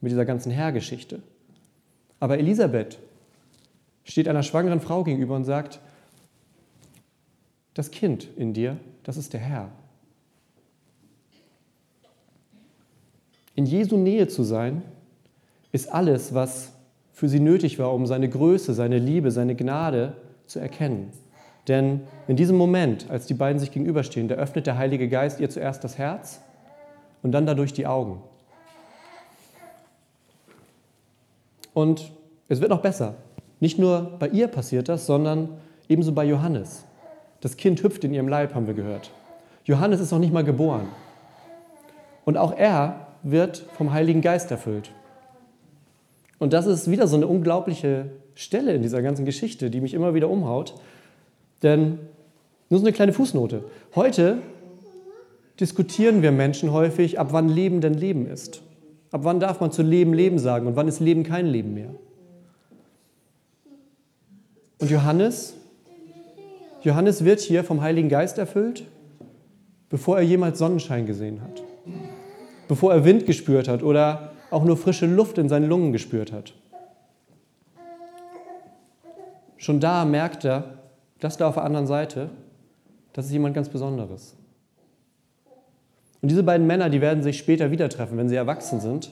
mit 0.00 0.12
dieser 0.12 0.24
ganzen 0.24 0.52
Herrgeschichte. 0.52 1.20
Aber 2.22 2.38
Elisabeth 2.38 3.00
steht 4.04 4.28
einer 4.28 4.44
schwangeren 4.44 4.80
Frau 4.80 5.02
gegenüber 5.02 5.34
und 5.34 5.42
sagt, 5.42 5.80
das 7.74 7.90
Kind 7.90 8.28
in 8.36 8.52
dir, 8.52 8.76
das 9.02 9.16
ist 9.16 9.32
der 9.32 9.40
Herr. 9.40 9.72
In 13.56 13.66
Jesu 13.66 13.96
Nähe 13.96 14.28
zu 14.28 14.44
sein, 14.44 14.82
ist 15.72 15.92
alles, 15.92 16.32
was 16.32 16.72
für 17.12 17.28
sie 17.28 17.40
nötig 17.40 17.80
war, 17.80 17.92
um 17.92 18.06
seine 18.06 18.28
Größe, 18.28 18.72
seine 18.72 19.00
Liebe, 19.00 19.32
seine 19.32 19.56
Gnade 19.56 20.16
zu 20.46 20.60
erkennen. 20.60 21.10
Denn 21.66 22.02
in 22.28 22.36
diesem 22.36 22.56
Moment, 22.56 23.10
als 23.10 23.26
die 23.26 23.34
beiden 23.34 23.58
sich 23.58 23.72
gegenüberstehen, 23.72 24.28
da 24.28 24.36
öffnet 24.36 24.68
der 24.68 24.78
Heilige 24.78 25.08
Geist 25.08 25.40
ihr 25.40 25.50
zuerst 25.50 25.82
das 25.82 25.98
Herz 25.98 26.40
und 27.20 27.32
dann 27.32 27.46
dadurch 27.46 27.72
die 27.72 27.88
Augen. 27.88 28.22
Und 31.74 32.12
es 32.48 32.60
wird 32.60 32.70
noch 32.70 32.82
besser. 32.82 33.14
Nicht 33.60 33.78
nur 33.78 34.16
bei 34.18 34.28
ihr 34.28 34.48
passiert 34.48 34.88
das, 34.88 35.06
sondern 35.06 35.48
ebenso 35.88 36.12
bei 36.12 36.24
Johannes. 36.24 36.84
Das 37.40 37.56
Kind 37.56 37.82
hüpft 37.82 38.04
in 38.04 38.12
ihrem 38.12 38.28
Leib, 38.28 38.54
haben 38.54 38.66
wir 38.66 38.74
gehört. 38.74 39.10
Johannes 39.64 40.00
ist 40.00 40.10
noch 40.10 40.18
nicht 40.18 40.32
mal 40.32 40.44
geboren. 40.44 40.88
Und 42.24 42.36
auch 42.36 42.56
er 42.56 43.06
wird 43.22 43.64
vom 43.76 43.92
Heiligen 43.92 44.20
Geist 44.20 44.50
erfüllt. 44.50 44.90
Und 46.38 46.52
das 46.52 46.66
ist 46.66 46.90
wieder 46.90 47.06
so 47.06 47.16
eine 47.16 47.26
unglaubliche 47.26 48.10
Stelle 48.34 48.74
in 48.74 48.82
dieser 48.82 49.02
ganzen 49.02 49.24
Geschichte, 49.24 49.70
die 49.70 49.80
mich 49.80 49.94
immer 49.94 50.14
wieder 50.14 50.28
umhaut. 50.28 50.74
Denn 51.62 52.00
nur 52.68 52.80
so 52.80 52.86
eine 52.86 52.92
kleine 52.92 53.12
Fußnote. 53.12 53.64
Heute 53.94 54.38
diskutieren 55.60 56.22
wir 56.22 56.32
Menschen 56.32 56.72
häufig, 56.72 57.20
ab 57.20 57.28
wann 57.30 57.48
Leben 57.48 57.80
denn 57.80 57.94
Leben 57.94 58.26
ist. 58.26 58.62
Ab 59.12 59.20
wann 59.24 59.40
darf 59.40 59.60
man 59.60 59.70
zu 59.70 59.82
Leben 59.82 60.14
Leben 60.14 60.38
sagen 60.38 60.66
und 60.66 60.74
wann 60.74 60.88
ist 60.88 60.98
Leben 60.98 61.22
kein 61.22 61.46
Leben 61.46 61.74
mehr. 61.74 61.90
Und 64.78 64.90
Johannes, 64.90 65.54
Johannes 66.80 67.24
wird 67.24 67.40
hier 67.40 67.62
vom 67.62 67.82
Heiligen 67.82 68.08
Geist 68.08 68.38
erfüllt, 68.38 68.84
bevor 69.90 70.16
er 70.16 70.22
jemals 70.22 70.58
Sonnenschein 70.58 71.06
gesehen 71.06 71.42
hat, 71.42 71.62
bevor 72.66 72.92
er 72.92 73.04
Wind 73.04 73.26
gespürt 73.26 73.68
hat 73.68 73.82
oder 73.82 74.32
auch 74.50 74.64
nur 74.64 74.76
frische 74.78 75.06
Luft 75.06 75.38
in 75.38 75.48
seinen 75.48 75.68
Lungen 75.68 75.92
gespürt 75.92 76.32
hat. 76.32 76.54
Schon 79.58 79.78
da 79.78 80.04
merkt 80.06 80.44
er, 80.44 80.78
das 81.20 81.36
da 81.36 81.48
auf 81.48 81.54
der 81.54 81.64
anderen 81.64 81.86
Seite, 81.86 82.30
das 83.12 83.26
ist 83.26 83.32
jemand 83.32 83.54
ganz 83.54 83.68
Besonderes. 83.68 84.36
Und 86.22 86.30
diese 86.30 86.44
beiden 86.44 86.66
Männer, 86.66 86.88
die 86.88 87.00
werden 87.00 87.22
sich 87.22 87.36
später 87.36 87.72
wieder 87.72 87.88
treffen, 87.88 88.16
wenn 88.16 88.28
sie 88.28 88.36
erwachsen 88.36 88.80
sind. 88.80 89.10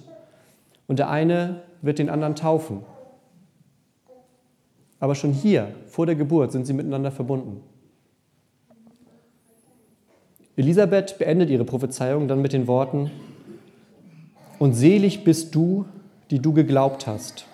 Und 0.86 1.00
der 1.00 1.10
eine 1.10 1.62
wird 1.82 1.98
den 1.98 2.08
anderen 2.08 2.36
taufen. 2.36 2.84
Aber 5.00 5.14
schon 5.14 5.32
hier, 5.32 5.68
vor 5.86 6.06
der 6.06 6.14
Geburt, 6.14 6.52
sind 6.52 6.66
sie 6.66 6.72
miteinander 6.72 7.10
verbunden. 7.10 7.62
Elisabeth 10.56 11.18
beendet 11.18 11.50
ihre 11.50 11.64
Prophezeiung 11.64 12.28
dann 12.28 12.42
mit 12.42 12.52
den 12.52 12.66
Worten, 12.66 13.10
Und 14.58 14.74
selig 14.74 15.24
bist 15.24 15.54
du, 15.54 15.86
die 16.30 16.38
du 16.38 16.52
geglaubt 16.52 17.06
hast, 17.06 17.46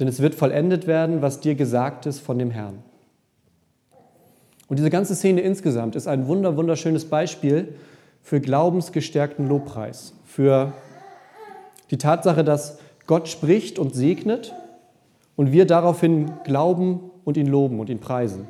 denn 0.00 0.08
es 0.08 0.20
wird 0.20 0.34
vollendet 0.34 0.86
werden, 0.86 1.20
was 1.20 1.40
dir 1.40 1.54
gesagt 1.54 2.06
ist 2.06 2.20
von 2.20 2.38
dem 2.38 2.50
Herrn. 2.50 2.82
Und 4.68 4.78
diese 4.78 4.90
ganze 4.90 5.14
Szene 5.14 5.42
insgesamt 5.42 5.96
ist 5.96 6.08
ein 6.08 6.26
wunder, 6.26 6.56
wunderschönes 6.56 7.04
Beispiel 7.04 7.74
für 8.26 8.40
glaubensgestärkten 8.40 9.46
Lobpreis, 9.46 10.12
für 10.24 10.72
die 11.92 11.96
Tatsache, 11.96 12.42
dass 12.42 12.80
Gott 13.06 13.28
spricht 13.28 13.78
und 13.78 13.94
segnet 13.94 14.52
und 15.36 15.52
wir 15.52 15.64
daraufhin 15.64 16.32
glauben 16.42 17.12
und 17.24 17.36
ihn 17.36 17.46
loben 17.46 17.78
und 17.78 17.88
ihn 17.88 18.00
preisen. 18.00 18.48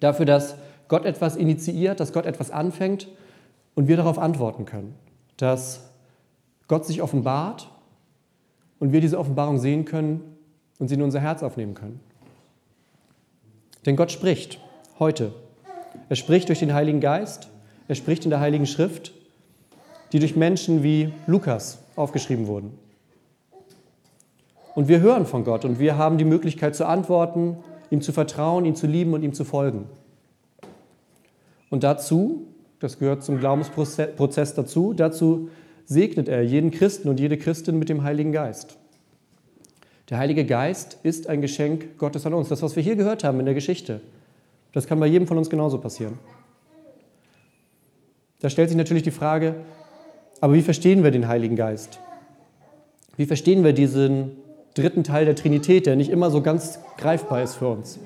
Dafür, 0.00 0.26
dass 0.26 0.56
Gott 0.88 1.06
etwas 1.06 1.36
initiiert, 1.36 1.98
dass 1.98 2.12
Gott 2.12 2.26
etwas 2.26 2.50
anfängt 2.50 3.08
und 3.74 3.88
wir 3.88 3.96
darauf 3.96 4.18
antworten 4.18 4.66
können. 4.66 4.94
Dass 5.38 5.88
Gott 6.68 6.84
sich 6.84 7.00
offenbart 7.00 7.70
und 8.80 8.92
wir 8.92 9.00
diese 9.00 9.18
Offenbarung 9.18 9.56
sehen 9.56 9.86
können 9.86 10.36
und 10.78 10.88
sie 10.88 10.96
in 10.96 11.02
unser 11.02 11.20
Herz 11.20 11.42
aufnehmen 11.42 11.72
können. 11.72 12.00
Denn 13.86 13.96
Gott 13.96 14.12
spricht 14.12 14.60
heute. 14.98 15.32
Er 16.10 16.16
spricht 16.16 16.48
durch 16.48 16.58
den 16.58 16.74
Heiligen 16.74 17.00
Geist, 17.00 17.48
er 17.88 17.94
spricht 17.94 18.24
in 18.24 18.30
der 18.30 18.40
Heiligen 18.40 18.66
Schrift, 18.66 19.12
die 20.12 20.18
durch 20.18 20.36
Menschen 20.36 20.82
wie 20.82 21.12
Lukas 21.26 21.78
aufgeschrieben 21.96 22.46
wurden. 22.46 22.78
Und 24.74 24.88
wir 24.88 25.00
hören 25.00 25.26
von 25.26 25.44
Gott 25.44 25.64
und 25.64 25.78
wir 25.78 25.96
haben 25.96 26.18
die 26.18 26.24
Möglichkeit 26.24 26.74
zu 26.74 26.86
antworten, 26.86 27.56
ihm 27.90 28.00
zu 28.00 28.12
vertrauen, 28.12 28.64
ihn 28.64 28.74
zu 28.74 28.86
lieben 28.86 29.12
und 29.14 29.22
ihm 29.22 29.32
zu 29.32 29.44
folgen. 29.44 29.86
Und 31.70 31.84
dazu, 31.84 32.46
das 32.80 32.98
gehört 32.98 33.22
zum 33.22 33.38
Glaubensprozess 33.38 34.54
dazu, 34.54 34.92
dazu 34.94 35.48
segnet 35.84 36.28
er 36.28 36.42
jeden 36.42 36.70
Christen 36.70 37.08
und 37.08 37.20
jede 37.20 37.36
Christin 37.36 37.78
mit 37.78 37.88
dem 37.88 38.02
Heiligen 38.02 38.32
Geist. 38.32 38.78
Der 40.10 40.18
Heilige 40.18 40.44
Geist 40.44 40.98
ist 41.02 41.28
ein 41.28 41.40
Geschenk 41.40 41.98
Gottes 41.98 42.26
an 42.26 42.34
uns. 42.34 42.48
Das, 42.48 42.62
was 42.62 42.76
wir 42.76 42.82
hier 42.82 42.96
gehört 42.96 43.24
haben 43.24 43.40
in 43.40 43.46
der 43.46 43.54
Geschichte, 43.54 44.00
das 44.72 44.86
kann 44.86 45.00
bei 45.00 45.06
jedem 45.06 45.26
von 45.26 45.38
uns 45.38 45.48
genauso 45.48 45.78
passieren. 45.78 46.18
Da 48.44 48.50
stellt 48.50 48.68
sich 48.68 48.76
natürlich 48.76 49.02
die 49.02 49.10
Frage, 49.10 49.54
aber 50.42 50.52
wie 50.52 50.60
verstehen 50.60 51.02
wir 51.02 51.10
den 51.10 51.28
Heiligen 51.28 51.56
Geist? 51.56 51.98
Wie 53.16 53.24
verstehen 53.24 53.64
wir 53.64 53.72
diesen 53.72 54.32
dritten 54.74 55.02
Teil 55.02 55.24
der 55.24 55.34
Trinität, 55.34 55.86
der 55.86 55.96
nicht 55.96 56.10
immer 56.10 56.30
so 56.30 56.42
ganz 56.42 56.78
greifbar 56.98 57.42
ist 57.42 57.54
für 57.54 57.68
uns? 57.68 57.98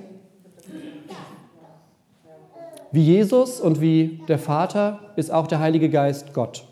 Wie 2.92 3.02
Jesus 3.02 3.60
und 3.60 3.80
wie 3.80 4.20
der 4.28 4.38
Vater 4.38 5.00
ist 5.16 5.32
auch 5.32 5.48
der 5.48 5.58
Heilige 5.58 5.90
Geist 5.90 6.32
Gott. 6.34 6.64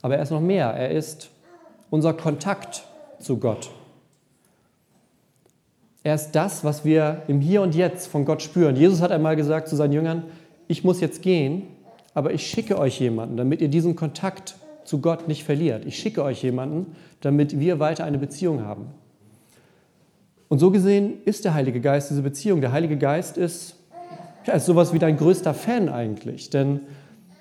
Aber 0.00 0.16
er 0.16 0.22
ist 0.24 0.30
noch 0.30 0.40
mehr. 0.40 0.66
Er 0.66 0.90
ist 0.90 1.30
unser 1.90 2.12
Kontakt 2.12 2.82
zu 3.20 3.36
Gott. 3.36 3.70
Er 6.02 6.16
ist 6.16 6.32
das, 6.32 6.64
was 6.64 6.84
wir 6.84 7.22
im 7.28 7.40
Hier 7.40 7.62
und 7.62 7.76
Jetzt 7.76 8.08
von 8.08 8.24
Gott 8.24 8.42
spüren. 8.42 8.74
Jesus 8.74 9.00
hat 9.00 9.12
einmal 9.12 9.36
gesagt 9.36 9.68
zu 9.68 9.76
seinen 9.76 9.92
Jüngern, 9.92 10.24
ich 10.66 10.82
muss 10.82 11.00
jetzt 11.00 11.22
gehen, 11.22 11.68
aber 12.14 12.32
ich 12.32 12.46
schicke 12.46 12.78
euch 12.78 13.00
jemanden, 13.00 13.36
damit 13.36 13.60
ihr 13.60 13.68
diesen 13.68 13.96
Kontakt 13.96 14.56
zu 14.84 15.00
Gott 15.00 15.28
nicht 15.28 15.44
verliert. 15.44 15.84
Ich 15.84 15.98
schicke 15.98 16.22
euch 16.22 16.42
jemanden, 16.42 16.94
damit 17.20 17.58
wir 17.58 17.78
weiter 17.78 18.04
eine 18.04 18.18
Beziehung 18.18 18.64
haben. 18.64 18.86
Und 20.48 20.58
so 20.58 20.70
gesehen 20.70 21.22
ist 21.24 21.44
der 21.44 21.54
Heilige 21.54 21.80
Geist 21.80 22.10
diese 22.10 22.22
Beziehung. 22.22 22.60
Der 22.60 22.72
Heilige 22.72 22.98
Geist 22.98 23.38
ist, 23.38 23.76
ja, 24.46 24.54
ist 24.54 24.66
sowas 24.66 24.92
wie 24.92 24.98
dein 24.98 25.16
größter 25.16 25.54
Fan 25.54 25.88
eigentlich, 25.88 26.50
denn 26.50 26.80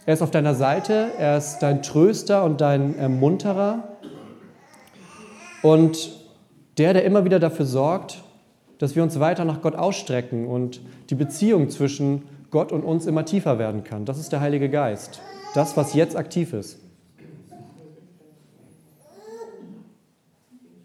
er 0.06 0.14
ist 0.14 0.22
auf 0.22 0.32
deiner 0.32 0.56
Seite, 0.56 1.12
er 1.20 1.38
ist 1.38 1.60
dein 1.60 1.84
Tröster 1.84 2.44
und 2.44 2.62
dein 2.62 2.98
Ermunterer 2.98 3.98
und 5.62 6.12
der, 6.78 6.94
der 6.94 7.04
immer 7.04 7.26
wieder 7.26 7.40
dafür 7.40 7.66
sorgt, 7.66 8.24
dass 8.78 8.96
wir 8.96 9.04
uns 9.04 9.20
weiter 9.20 9.46
nach 9.46 9.62
Gott 9.62 9.76
ausstrecken 9.76 10.48
und 10.48 10.82
die 11.10 11.16
Beziehung 11.16 11.70
zwischen 11.70 12.24
Gott 12.52 12.72
und 12.72 12.84
uns 12.84 13.06
immer 13.06 13.26
tiefer 13.26 13.58
werden 13.58 13.84
kann. 13.84 14.06
Das 14.06 14.20
ist 14.20 14.32
der 14.32 14.42
Heilige 14.42 14.70
Geist. 14.70 15.22
Das, 15.56 15.76
was 15.78 15.94
jetzt 15.94 16.16
aktiv 16.16 16.54
ist. 16.54 16.80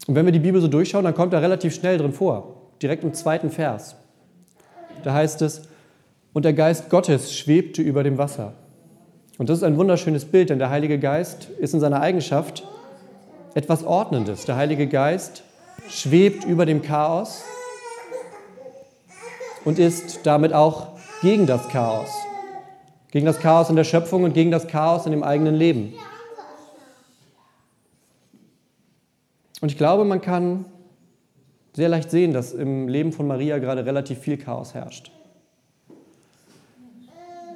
Und 0.07 0.15
wenn 0.15 0.25
wir 0.25 0.31
die 0.31 0.39
Bibel 0.39 0.61
so 0.61 0.69
durchschauen, 0.69 1.03
dann 1.03 1.13
kommt 1.13 1.33
er 1.33 1.41
relativ 1.41 1.75
schnell 1.75 1.97
drin 1.97 2.13
vor, 2.13 2.71
direkt 2.81 3.03
im 3.03 3.13
zweiten 3.13 3.49
Vers. 3.49 3.97
Da 5.03 5.13
heißt 5.13 5.41
es, 5.41 5.63
und 6.33 6.43
der 6.43 6.53
Geist 6.53 6.89
Gottes 6.89 7.33
schwebte 7.33 7.81
über 7.81 8.03
dem 8.03 8.17
Wasser. 8.17 8.53
Und 9.37 9.49
das 9.49 9.59
ist 9.59 9.63
ein 9.63 9.77
wunderschönes 9.77 10.25
Bild, 10.25 10.49
denn 10.49 10.59
der 10.59 10.69
Heilige 10.69 10.97
Geist 10.97 11.49
ist 11.59 11.73
in 11.73 11.79
seiner 11.79 12.01
Eigenschaft 12.01 12.65
etwas 13.53 13.83
Ordnendes. 13.83 14.45
Der 14.45 14.55
Heilige 14.55 14.87
Geist 14.87 15.43
schwebt 15.89 16.45
über 16.45 16.65
dem 16.65 16.81
Chaos 16.81 17.43
und 19.65 19.79
ist 19.79 20.25
damit 20.25 20.53
auch 20.53 20.96
gegen 21.21 21.45
das 21.45 21.67
Chaos. 21.69 22.09
Gegen 23.11 23.25
das 23.25 23.39
Chaos 23.39 23.69
in 23.69 23.75
der 23.75 23.83
Schöpfung 23.83 24.23
und 24.23 24.33
gegen 24.33 24.51
das 24.51 24.67
Chaos 24.67 25.05
in 25.05 25.11
dem 25.11 25.23
eigenen 25.23 25.55
Leben. 25.55 25.93
Und 29.61 29.71
ich 29.71 29.77
glaube, 29.77 30.05
man 30.05 30.21
kann 30.21 30.65
sehr 31.73 31.89
leicht 31.89 32.11
sehen, 32.11 32.33
dass 32.33 32.53
im 32.53 32.87
Leben 32.87 33.11
von 33.11 33.27
Maria 33.27 33.57
gerade 33.59 33.85
relativ 33.85 34.19
viel 34.19 34.37
Chaos 34.37 34.73
herrscht. 34.73 35.11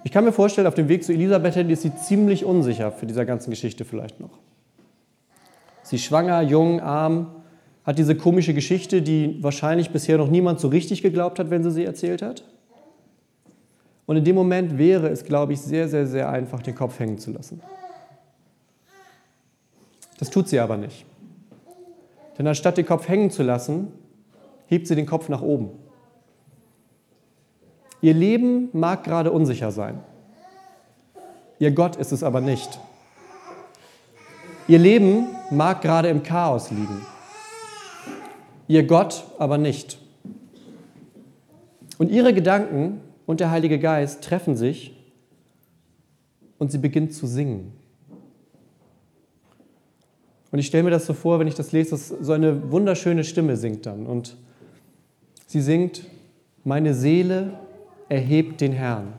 Ich 0.03 0.11
kann 0.11 0.25
mir 0.25 0.31
vorstellen, 0.31 0.67
auf 0.67 0.73
dem 0.73 0.89
Weg 0.89 1.03
zu 1.03 1.13
Elisabeth 1.13 1.55
ist 1.69 1.83
sie 1.83 1.95
ziemlich 1.95 2.43
unsicher 2.43 2.91
für 2.91 3.05
dieser 3.05 3.25
ganzen 3.25 3.51
Geschichte 3.51 3.85
vielleicht 3.85 4.19
noch. 4.19 4.39
Sie 5.83 5.97
ist 5.97 6.03
schwanger, 6.03 6.41
jung, 6.41 6.79
arm, 6.79 7.35
hat 7.83 7.97
diese 7.97 8.15
komische 8.15 8.53
Geschichte, 8.53 9.01
die 9.01 9.37
wahrscheinlich 9.43 9.91
bisher 9.91 10.17
noch 10.17 10.29
niemand 10.29 10.59
so 10.59 10.67
richtig 10.67 11.01
geglaubt 11.01 11.39
hat, 11.39 11.49
wenn 11.49 11.63
sie 11.63 11.71
sie 11.71 11.85
erzählt 11.85 12.21
hat. 12.21 12.43
Und 14.05 14.17
in 14.17 14.23
dem 14.23 14.35
Moment 14.35 14.77
wäre 14.77 15.07
es, 15.09 15.23
glaube 15.23 15.53
ich, 15.53 15.61
sehr, 15.61 15.87
sehr, 15.87 16.07
sehr 16.07 16.29
einfach, 16.29 16.61
den 16.61 16.75
Kopf 16.75 16.99
hängen 16.99 17.17
zu 17.17 17.31
lassen. 17.31 17.61
Das 20.19 20.29
tut 20.29 20.47
sie 20.49 20.59
aber 20.59 20.77
nicht. 20.77 21.05
Denn 22.37 22.47
anstatt 22.47 22.77
den 22.77 22.85
Kopf 22.85 23.07
hängen 23.07 23.31
zu 23.31 23.43
lassen, 23.43 23.91
hebt 24.67 24.87
sie 24.87 24.95
den 24.95 25.05
Kopf 25.05 25.29
nach 25.29 25.41
oben. 25.41 25.69
Ihr 28.01 28.13
Leben 28.13 28.69
mag 28.73 29.03
gerade 29.03 29.31
unsicher 29.31 29.71
sein. 29.71 29.99
Ihr 31.59 31.71
Gott 31.71 31.95
ist 31.95 32.11
es 32.11 32.23
aber 32.23 32.41
nicht. 32.41 32.79
Ihr 34.67 34.79
Leben 34.79 35.27
mag 35.51 35.81
gerade 35.81 36.09
im 36.09 36.23
Chaos 36.23 36.71
liegen. 36.71 37.05
Ihr 38.67 38.87
Gott 38.87 39.23
aber 39.37 39.57
nicht. 39.57 39.99
Und 41.97 42.09
ihre 42.09 42.33
Gedanken 42.33 43.01
und 43.31 43.39
der 43.39 43.49
Heilige 43.49 43.79
Geist 43.79 44.25
treffen 44.25 44.57
sich 44.57 44.93
und 46.57 46.69
sie 46.69 46.79
beginnt 46.79 47.13
zu 47.13 47.27
singen. 47.27 47.71
Und 50.51 50.59
ich 50.59 50.67
stelle 50.67 50.83
mir 50.83 50.89
das 50.89 51.05
so 51.05 51.13
vor, 51.13 51.39
wenn 51.39 51.47
ich 51.47 51.55
das 51.55 51.71
lese, 51.71 51.91
dass 51.91 52.09
so 52.09 52.33
eine 52.33 52.73
wunderschöne 52.73 53.23
Stimme 53.23 53.55
singt 53.55 53.85
dann. 53.85 54.05
Und 54.05 54.35
sie 55.47 55.61
singt, 55.61 56.03
meine 56.65 56.93
Seele 56.93 57.53
erhebt 58.09 58.59
den 58.59 58.73
Herrn. 58.73 59.13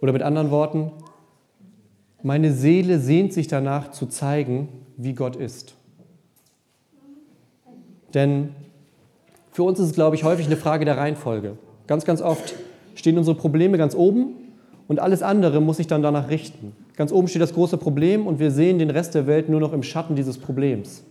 Oder 0.00 0.12
mit 0.12 0.22
anderen 0.22 0.50
Worten, 0.50 0.90
meine 2.24 2.52
Seele 2.52 2.98
sehnt 2.98 3.32
sich 3.32 3.46
danach 3.46 3.92
zu 3.92 4.06
zeigen, 4.06 4.68
wie 4.96 5.12
Gott 5.12 5.36
ist. 5.36 5.76
Denn 8.12 8.56
für 9.52 9.62
uns 9.62 9.78
ist 9.78 9.86
es, 9.86 9.94
glaube 9.94 10.16
ich, 10.16 10.24
häufig 10.24 10.46
eine 10.46 10.56
Frage 10.56 10.84
der 10.84 10.96
Reihenfolge. 10.96 11.58
Ganz, 11.86 12.04
ganz 12.04 12.20
oft 12.22 12.54
stehen 12.94 13.18
unsere 13.18 13.36
Probleme 13.36 13.78
ganz 13.78 13.94
oben 13.94 14.34
und 14.88 15.00
alles 15.00 15.22
andere 15.22 15.60
muss 15.60 15.78
sich 15.78 15.86
dann 15.86 16.02
danach 16.02 16.28
richten. 16.28 16.72
Ganz 16.96 17.12
oben 17.12 17.28
steht 17.28 17.42
das 17.42 17.54
große 17.54 17.78
Problem 17.78 18.26
und 18.26 18.38
wir 18.38 18.50
sehen 18.50 18.78
den 18.78 18.90
Rest 18.90 19.14
der 19.14 19.26
Welt 19.26 19.48
nur 19.48 19.60
noch 19.60 19.72
im 19.72 19.82
Schatten 19.82 20.16
dieses 20.16 20.38
Problems. 20.38 21.04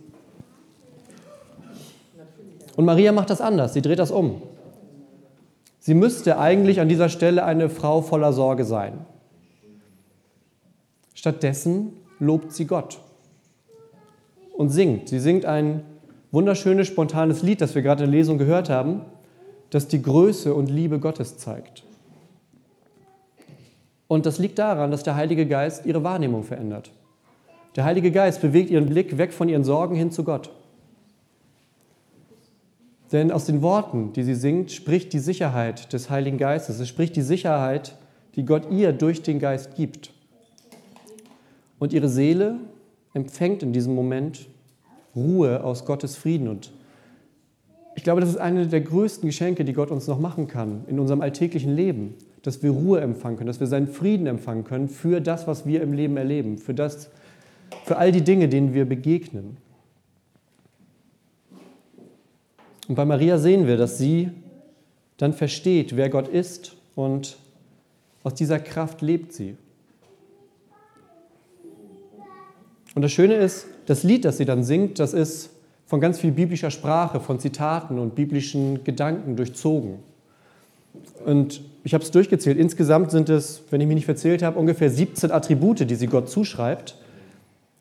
Und 2.76 2.84
Maria 2.84 3.12
macht 3.12 3.30
das 3.30 3.40
anders, 3.40 3.74
sie 3.74 3.82
dreht 3.82 3.98
das 3.98 4.10
um. 4.10 4.42
Sie 5.78 5.94
müsste 5.94 6.38
eigentlich 6.38 6.80
an 6.80 6.88
dieser 6.88 7.08
Stelle 7.08 7.44
eine 7.44 7.68
Frau 7.68 8.02
voller 8.02 8.32
Sorge 8.32 8.64
sein. 8.64 9.04
Stattdessen 11.12 11.92
lobt 12.20 12.52
sie 12.52 12.66
Gott 12.66 13.00
und 14.56 14.70
singt. 14.70 15.08
Sie 15.08 15.18
singt 15.18 15.44
ein 15.44 15.82
wunderschönes, 16.30 16.86
spontanes 16.86 17.42
Lied, 17.42 17.60
das 17.60 17.74
wir 17.74 17.82
gerade 17.82 18.04
in 18.04 18.10
der 18.10 18.18
Lesung 18.18 18.38
gehört 18.38 18.70
haben, 18.70 19.02
das 19.72 19.88
die 19.88 20.02
Größe 20.02 20.54
und 20.54 20.68
Liebe 20.68 20.98
Gottes 20.98 21.38
zeigt. 21.38 21.82
Und 24.06 24.26
das 24.26 24.38
liegt 24.38 24.58
daran, 24.58 24.90
dass 24.90 25.02
der 25.02 25.16
Heilige 25.16 25.46
Geist 25.46 25.86
ihre 25.86 26.04
Wahrnehmung 26.04 26.44
verändert. 26.44 26.92
Der 27.74 27.84
Heilige 27.84 28.12
Geist 28.12 28.42
bewegt 28.42 28.68
ihren 28.68 28.84
Blick 28.84 29.16
weg 29.16 29.32
von 29.32 29.48
ihren 29.48 29.64
Sorgen 29.64 29.96
hin 29.96 30.10
zu 30.10 30.24
Gott. 30.24 30.50
Denn 33.12 33.32
aus 33.32 33.46
den 33.46 33.62
Worten, 33.62 34.12
die 34.12 34.24
sie 34.24 34.34
singt, 34.34 34.72
spricht 34.72 35.14
die 35.14 35.18
Sicherheit 35.18 35.90
des 35.94 36.10
Heiligen 36.10 36.36
Geistes. 36.36 36.78
Es 36.78 36.88
spricht 36.88 37.16
die 37.16 37.22
Sicherheit, 37.22 37.96
die 38.36 38.44
Gott 38.44 38.70
ihr 38.70 38.92
durch 38.92 39.22
den 39.22 39.38
Geist 39.38 39.74
gibt. 39.74 40.12
Und 41.78 41.94
ihre 41.94 42.10
Seele 42.10 42.56
empfängt 43.14 43.62
in 43.62 43.72
diesem 43.72 43.94
Moment 43.94 44.46
Ruhe 45.16 45.64
aus 45.64 45.86
Gottes 45.86 46.16
Frieden. 46.16 46.48
Und 46.48 46.72
ich 47.94 48.04
glaube, 48.04 48.20
das 48.20 48.30
ist 48.30 48.36
eine 48.36 48.66
der 48.66 48.80
größten 48.80 49.28
Geschenke, 49.28 49.64
die 49.64 49.72
Gott 49.72 49.90
uns 49.90 50.06
noch 50.06 50.18
machen 50.18 50.48
kann 50.48 50.84
in 50.86 50.98
unserem 50.98 51.20
alltäglichen 51.20 51.74
Leben, 51.74 52.14
dass 52.42 52.62
wir 52.62 52.70
Ruhe 52.70 53.00
empfangen 53.00 53.36
können, 53.36 53.48
dass 53.48 53.60
wir 53.60 53.66
seinen 53.66 53.86
Frieden 53.86 54.26
empfangen 54.26 54.64
können 54.64 54.88
für 54.88 55.20
das, 55.20 55.46
was 55.46 55.66
wir 55.66 55.82
im 55.82 55.92
Leben 55.92 56.16
erleben, 56.16 56.58
für, 56.58 56.74
das, 56.74 57.10
für 57.84 57.98
all 57.98 58.12
die 58.12 58.22
Dinge, 58.22 58.48
denen 58.48 58.74
wir 58.74 58.84
begegnen. 58.86 59.56
Und 62.88 62.94
bei 62.94 63.04
Maria 63.04 63.38
sehen 63.38 63.66
wir, 63.66 63.76
dass 63.76 63.98
sie 63.98 64.30
dann 65.18 65.32
versteht, 65.32 65.96
wer 65.96 66.08
Gott 66.08 66.28
ist 66.28 66.76
und 66.94 67.36
aus 68.22 68.34
dieser 68.34 68.58
Kraft 68.58 69.02
lebt 69.02 69.32
sie. 69.32 69.56
Und 72.94 73.02
das 73.02 73.12
Schöne 73.12 73.34
ist, 73.34 73.66
das 73.86 74.02
Lied, 74.02 74.24
das 74.24 74.38
sie 74.38 74.44
dann 74.44 74.64
singt, 74.64 74.98
das 74.98 75.14
ist 75.14 75.51
von 75.92 76.00
ganz 76.00 76.18
viel 76.18 76.32
biblischer 76.32 76.70
Sprache, 76.70 77.20
von 77.20 77.38
Zitaten 77.38 77.98
und 77.98 78.14
biblischen 78.14 78.82
Gedanken 78.82 79.36
durchzogen. 79.36 79.96
Und 81.26 81.60
ich 81.84 81.92
habe 81.92 82.02
es 82.02 82.10
durchgezählt. 82.10 82.56
Insgesamt 82.56 83.10
sind 83.10 83.28
es, 83.28 83.62
wenn 83.68 83.78
ich 83.82 83.86
mich 83.86 83.96
nicht 83.96 84.06
verzählt 84.06 84.42
habe, 84.42 84.58
ungefähr 84.58 84.88
17 84.88 85.30
Attribute, 85.30 85.80
die 85.80 85.94
sie 85.94 86.06
Gott 86.06 86.30
zuschreibt. 86.30 86.96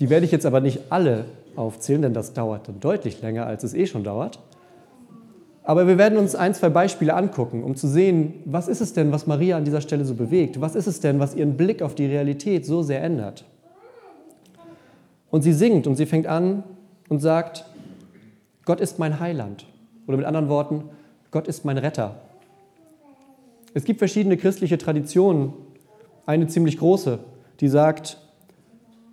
Die 0.02 0.10
werde 0.10 0.26
ich 0.26 0.34
jetzt 0.34 0.46
aber 0.46 0.60
nicht 0.60 0.82
alle 0.90 1.24
aufzählen, 1.56 2.02
denn 2.02 2.14
das 2.14 2.34
dauert 2.34 2.68
dann 2.68 2.82
deutlich 2.82 3.22
länger, 3.22 3.46
als 3.46 3.64
es 3.64 3.74
eh 3.74 3.88
schon 3.88 4.04
dauert. 4.04 4.40
Aber 5.64 5.88
wir 5.88 5.98
werden 5.98 6.18
uns 6.18 6.36
ein, 6.36 6.54
zwei 6.54 6.68
Beispiele 6.68 7.14
angucken, 7.14 7.64
um 7.64 7.78
zu 7.78 7.88
sehen, 7.88 8.34
was 8.44 8.68
ist 8.68 8.82
es 8.82 8.92
denn, 8.92 9.14
was 9.14 9.26
Maria 9.26 9.56
an 9.56 9.64
dieser 9.64 9.80
Stelle 9.80 10.04
so 10.04 10.16
bewegt? 10.16 10.60
Was 10.60 10.76
ist 10.76 10.88
es 10.88 11.00
denn, 11.00 11.22
was 11.22 11.34
ihren 11.34 11.56
Blick 11.56 11.82
auf 11.82 11.96
die 11.96 12.08
Realität 12.08 12.66
so 12.66 12.84
sehr 12.84 13.02
ändert? 13.02 13.46
Und 15.30 15.44
sie 15.44 15.54
singt 15.54 15.88
und 15.88 15.96
sie 15.96 16.06
fängt 16.06 16.28
an 16.28 16.64
und 17.08 17.20
sagt, 17.20 17.64
Gott 18.66 18.82
ist 18.82 19.00
mein 19.00 19.20
Heiland. 19.20 19.66
Oder 20.08 20.18
mit 20.18 20.26
anderen 20.26 20.50
Worten, 20.50 20.84
Gott 21.32 21.48
ist 21.48 21.66
mein 21.66 21.78
Retter. 21.78 22.22
Es 23.74 23.86
gibt 23.86 24.00
verschiedene 24.00 24.38
christliche 24.38 24.78
Traditionen. 24.78 25.54
Eine 26.26 26.48
ziemlich 26.48 26.78
große, 26.78 27.20
die 27.60 27.68
sagt, 27.68 28.18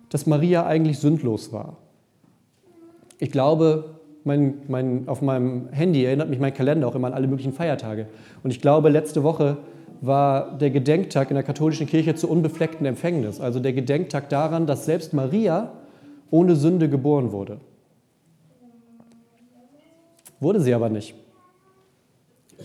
dass 0.09 0.25
Maria 0.25 0.65
eigentlich 0.65 0.99
sündlos 0.99 1.53
war. 1.53 1.77
Ich 3.19 3.31
glaube, 3.31 3.99
mein, 4.23 4.55
mein, 4.67 5.07
auf 5.07 5.21
meinem 5.21 5.69
Handy 5.71 6.03
erinnert 6.03 6.29
mich 6.29 6.39
mein 6.39 6.53
Kalender 6.53 6.87
auch 6.87 6.95
immer 6.95 7.07
an 7.07 7.13
alle 7.13 7.27
möglichen 7.27 7.53
Feiertage. 7.53 8.07
Und 8.43 8.51
ich 8.51 8.61
glaube, 8.61 8.89
letzte 8.89 9.23
Woche 9.23 9.57
war 10.01 10.57
der 10.57 10.69
Gedenktag 10.69 11.29
in 11.29 11.35
der 11.35 11.43
katholischen 11.43 11.87
Kirche 11.87 12.15
zur 12.15 12.29
unbefleckten 12.29 12.85
Empfängnis. 12.85 13.39
Also 13.39 13.59
der 13.59 13.73
Gedenktag 13.73 14.29
daran, 14.29 14.65
dass 14.65 14.85
selbst 14.85 15.13
Maria 15.13 15.73
ohne 16.31 16.55
Sünde 16.55 16.89
geboren 16.89 17.31
wurde. 17.31 17.59
Wurde 20.39 20.61
sie 20.61 20.73
aber 20.73 20.89
nicht. 20.89 21.15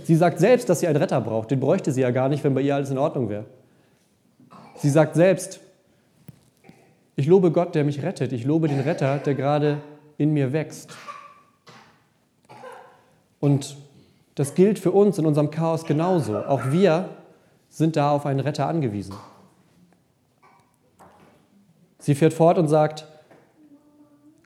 Sie 0.04 0.16
sagt 0.16 0.38
selbst, 0.38 0.68
dass 0.68 0.80
sie 0.80 0.86
einen 0.86 0.96
Retter 0.96 1.20
braucht. 1.20 1.50
Den 1.50 1.60
bräuchte 1.60 1.92
sie 1.92 2.00
ja 2.00 2.10
gar 2.10 2.28
nicht, 2.28 2.42
wenn 2.44 2.54
bei 2.54 2.60
ihr 2.60 2.74
alles 2.74 2.90
in 2.90 2.98
Ordnung 2.98 3.28
wäre. 3.28 3.44
Sie 4.76 4.90
sagt 4.90 5.14
selbst, 5.14 5.60
ich 7.16 7.26
lobe 7.26 7.52
Gott, 7.52 7.74
der 7.74 7.84
mich 7.84 8.02
rettet. 8.02 8.32
Ich 8.32 8.44
lobe 8.44 8.68
den 8.68 8.80
Retter, 8.80 9.18
der 9.18 9.34
gerade 9.34 9.78
in 10.18 10.32
mir 10.32 10.52
wächst. 10.52 10.90
Und 13.40 13.76
das 14.34 14.54
gilt 14.54 14.78
für 14.78 14.90
uns 14.90 15.18
in 15.18 15.26
unserem 15.26 15.50
Chaos 15.50 15.84
genauso. 15.84 16.38
Auch 16.38 16.70
wir 16.70 17.08
sind 17.68 17.96
da 17.96 18.10
auf 18.10 18.26
einen 18.26 18.40
Retter 18.40 18.66
angewiesen. 18.66 19.14
Sie 21.98 22.14
fährt 22.14 22.34
fort 22.34 22.58
und 22.58 22.68
sagt, 22.68 23.06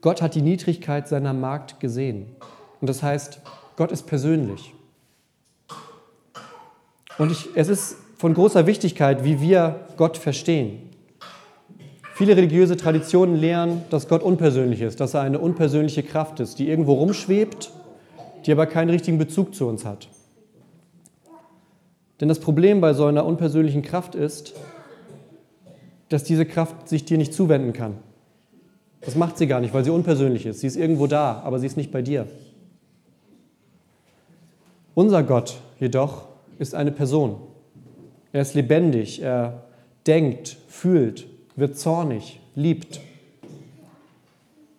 Gott 0.00 0.22
hat 0.22 0.34
die 0.34 0.42
Niedrigkeit 0.42 1.08
seiner 1.08 1.32
Magd 1.32 1.80
gesehen. 1.80 2.26
Und 2.80 2.88
das 2.88 3.02
heißt, 3.02 3.40
Gott 3.76 3.92
ist 3.92 4.06
persönlich. 4.06 4.74
Und 7.18 7.32
ich, 7.32 7.48
es 7.54 7.68
ist 7.68 7.96
von 8.16 8.34
großer 8.34 8.66
Wichtigkeit, 8.66 9.24
wie 9.24 9.40
wir 9.40 9.86
Gott 9.96 10.16
verstehen. 10.16 10.88
Viele 12.14 12.36
religiöse 12.36 12.76
Traditionen 12.76 13.36
lehren, 13.36 13.82
dass 13.90 14.08
Gott 14.08 14.22
unpersönlich 14.22 14.80
ist, 14.80 14.98
dass 15.00 15.14
er 15.14 15.20
eine 15.20 15.38
unpersönliche 15.38 16.02
Kraft 16.02 16.40
ist, 16.40 16.58
die 16.58 16.68
irgendwo 16.68 16.94
rumschwebt, 16.94 17.70
die 18.44 18.52
aber 18.52 18.66
keinen 18.66 18.90
richtigen 18.90 19.18
Bezug 19.18 19.54
zu 19.54 19.68
uns 19.68 19.84
hat. 19.84 20.08
Denn 22.20 22.28
das 22.28 22.40
Problem 22.40 22.80
bei 22.80 22.94
so 22.94 23.04
einer 23.04 23.24
unpersönlichen 23.24 23.82
Kraft 23.82 24.16
ist, 24.16 24.54
dass 26.08 26.24
diese 26.24 26.46
Kraft 26.46 26.88
sich 26.88 27.04
dir 27.04 27.18
nicht 27.18 27.32
zuwenden 27.32 27.72
kann. 27.72 27.98
Das 29.02 29.14
macht 29.14 29.38
sie 29.38 29.46
gar 29.46 29.60
nicht, 29.60 29.72
weil 29.72 29.84
sie 29.84 29.90
unpersönlich 29.90 30.46
ist. 30.46 30.60
Sie 30.60 30.66
ist 30.66 30.76
irgendwo 30.76 31.06
da, 31.06 31.40
aber 31.44 31.60
sie 31.60 31.66
ist 31.66 31.76
nicht 31.76 31.92
bei 31.92 32.02
dir. 32.02 32.26
Unser 34.98 35.22
Gott 35.22 35.60
jedoch 35.78 36.26
ist 36.58 36.74
eine 36.74 36.90
Person. 36.90 37.36
Er 38.32 38.42
ist 38.42 38.54
lebendig, 38.54 39.22
er 39.22 39.62
denkt, 40.08 40.56
fühlt, 40.66 41.28
wird 41.54 41.78
zornig, 41.78 42.40
liebt. 42.56 42.98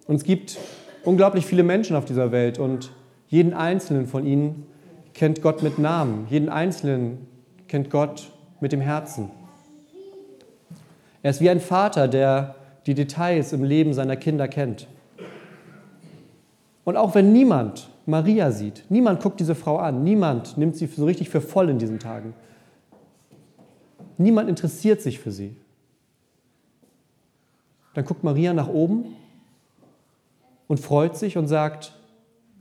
Und 0.07 0.17
es 0.17 0.25
gibt 0.25 0.57
unglaublich 1.05 1.45
viele 1.45 1.63
Menschen 1.63 1.95
auf 1.95 2.03
dieser 2.03 2.33
Welt 2.33 2.59
und 2.59 2.91
jeden 3.29 3.53
einzelnen 3.53 4.07
von 4.07 4.25
ihnen 4.25 4.65
kennt 5.13 5.41
Gott 5.41 5.63
mit 5.63 5.79
Namen. 5.79 6.27
Jeden 6.29 6.49
einzelnen 6.49 7.25
kennt 7.69 7.89
Gott 7.89 8.29
mit 8.59 8.73
dem 8.73 8.81
Herzen. 8.81 9.31
Er 11.23 11.31
ist 11.31 11.39
wie 11.39 11.49
ein 11.49 11.61
Vater, 11.61 12.09
der 12.09 12.55
die 12.87 12.93
Details 12.93 13.53
im 13.53 13.63
Leben 13.63 13.93
seiner 13.93 14.17
Kinder 14.17 14.49
kennt. 14.49 14.85
Und 16.83 16.97
auch 16.97 17.15
wenn 17.15 17.31
niemand 17.31 17.88
Maria 18.09 18.51
sieht, 18.51 18.85
niemand 18.89 19.21
guckt 19.21 19.39
diese 19.39 19.53
Frau 19.53 19.77
an, 19.77 20.03
niemand 20.03 20.57
nimmt 20.57 20.75
sie 20.75 20.87
so 20.87 21.05
richtig 21.05 21.29
für 21.29 21.41
voll 21.41 21.69
in 21.69 21.77
diesen 21.77 21.99
Tagen, 21.99 22.33
niemand 24.17 24.49
interessiert 24.49 25.01
sich 25.01 25.19
für 25.19 25.31
sie, 25.31 25.55
dann 27.93 28.05
guckt 28.05 28.23
Maria 28.23 28.53
nach 28.53 28.67
oben 28.67 29.15
und 30.67 30.79
freut 30.79 31.17
sich 31.17 31.37
und 31.37 31.47
sagt, 31.47 31.93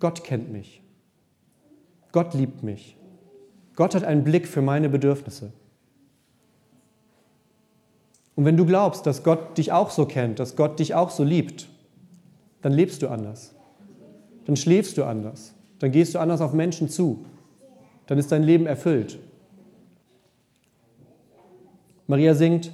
Gott 0.00 0.22
kennt 0.22 0.52
mich, 0.52 0.82
Gott 2.12 2.34
liebt 2.34 2.62
mich, 2.62 2.96
Gott 3.74 3.94
hat 3.94 4.04
einen 4.04 4.24
Blick 4.24 4.46
für 4.46 4.60
meine 4.60 4.88
Bedürfnisse. 4.88 5.52
Und 8.36 8.44
wenn 8.44 8.56
du 8.56 8.66
glaubst, 8.66 9.06
dass 9.06 9.24
Gott 9.24 9.58
dich 9.58 9.72
auch 9.72 9.90
so 9.90 10.06
kennt, 10.06 10.38
dass 10.38 10.54
Gott 10.56 10.78
dich 10.78 10.94
auch 10.94 11.10
so 11.10 11.24
liebt, 11.24 11.68
dann 12.60 12.72
lebst 12.72 13.02
du 13.02 13.08
anders. 13.08 13.54
Dann 14.48 14.56
schläfst 14.56 14.98
du 14.98 15.04
anders. 15.04 15.54
Dann 15.78 15.92
gehst 15.92 16.16
du 16.16 16.18
anders 16.18 16.40
auf 16.40 16.52
Menschen 16.52 16.88
zu. 16.88 17.24
Dann 18.08 18.18
ist 18.18 18.32
dein 18.32 18.42
Leben 18.42 18.66
erfüllt. 18.66 19.20
Maria 22.08 22.34
singt, 22.34 22.72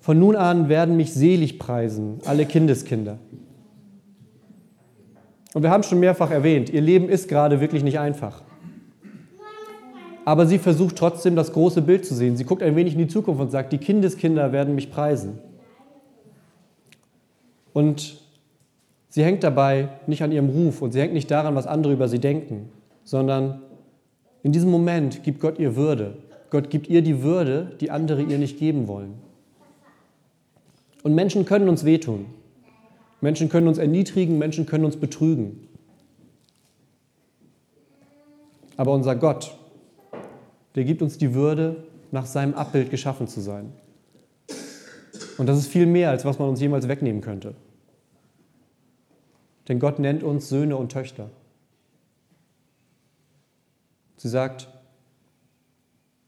von 0.00 0.18
nun 0.18 0.34
an 0.34 0.68
werden 0.68 0.96
mich 0.96 1.14
selig 1.14 1.60
preisen, 1.60 2.18
alle 2.24 2.46
Kindeskinder. 2.46 3.18
Und 5.54 5.62
wir 5.62 5.70
haben 5.70 5.84
schon 5.84 6.00
mehrfach 6.00 6.32
erwähnt, 6.32 6.70
ihr 6.70 6.80
Leben 6.80 7.08
ist 7.08 7.28
gerade 7.28 7.60
wirklich 7.60 7.84
nicht 7.84 8.00
einfach 8.00 8.42
aber 10.24 10.46
sie 10.46 10.58
versucht 10.58 10.96
trotzdem 10.96 11.34
das 11.34 11.52
große 11.52 11.82
Bild 11.82 12.06
zu 12.06 12.14
sehen. 12.14 12.36
Sie 12.36 12.44
guckt 12.44 12.62
ein 12.62 12.76
wenig 12.76 12.92
in 12.92 13.00
die 13.00 13.08
Zukunft 13.08 13.40
und 13.40 13.50
sagt, 13.50 13.72
die 13.72 13.78
Kindeskinder 13.78 14.52
werden 14.52 14.76
mich 14.76 14.90
preisen. 14.90 15.38
Und 17.72 18.20
sie 19.10 19.22
hängt 19.22 19.44
dabei 19.44 19.90
nicht 20.06 20.22
an 20.22 20.32
ihrem 20.32 20.48
Ruf 20.48 20.80
und 20.80 20.92
sie 20.92 21.00
hängt 21.00 21.12
nicht 21.12 21.30
daran, 21.30 21.54
was 21.54 21.66
andere 21.66 21.92
über 21.92 22.08
sie 22.08 22.18
denken, 22.18 22.70
sondern 23.04 23.60
in 24.42 24.52
diesem 24.52 24.70
Moment 24.70 25.22
gibt 25.22 25.40
Gott 25.40 25.58
ihr 25.58 25.76
Würde. 25.76 26.16
Gott 26.48 26.70
gibt 26.70 26.88
ihr 26.88 27.02
die 27.02 27.22
Würde, 27.22 27.76
die 27.80 27.90
andere 27.90 28.22
ihr 28.22 28.38
nicht 28.38 28.58
geben 28.58 28.88
wollen. 28.88 29.14
Und 31.02 31.14
Menschen 31.14 31.44
können 31.44 31.68
uns 31.68 31.84
wehtun. 31.84 32.26
Menschen 33.20 33.48
können 33.48 33.68
uns 33.68 33.78
erniedrigen, 33.78 34.38
Menschen 34.38 34.66
können 34.66 34.84
uns 34.84 34.96
betrügen. 34.96 35.68
Aber 38.76 38.92
unser 38.92 39.14
Gott, 39.14 39.54
der 40.74 40.84
gibt 40.84 41.02
uns 41.02 41.18
die 41.18 41.34
Würde, 41.34 41.84
nach 42.12 42.26
seinem 42.26 42.54
Abbild 42.54 42.90
geschaffen 42.90 43.28
zu 43.28 43.40
sein. 43.40 43.72
Und 45.38 45.46
das 45.46 45.58
ist 45.58 45.68
viel 45.68 45.86
mehr, 45.86 46.10
als 46.10 46.24
was 46.24 46.38
man 46.38 46.48
uns 46.48 46.60
jemals 46.60 46.88
wegnehmen 46.88 47.20
könnte. 47.20 47.54
Denn 49.68 49.78
Gott 49.78 49.98
nennt 49.98 50.22
uns 50.22 50.48
Söhne 50.48 50.76
und 50.76 50.90
Töchter. 50.92 51.30
Sie 54.16 54.28
sagt, 54.28 54.68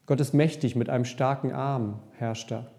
Gott 0.07 0.21
ist 0.21 0.33
mächtig, 0.33 0.77
mit 0.77 0.89
einem 0.89 1.05
starken 1.05 1.53
Arm 1.53 2.01
herrscht 2.13 2.51
er. 2.53 2.71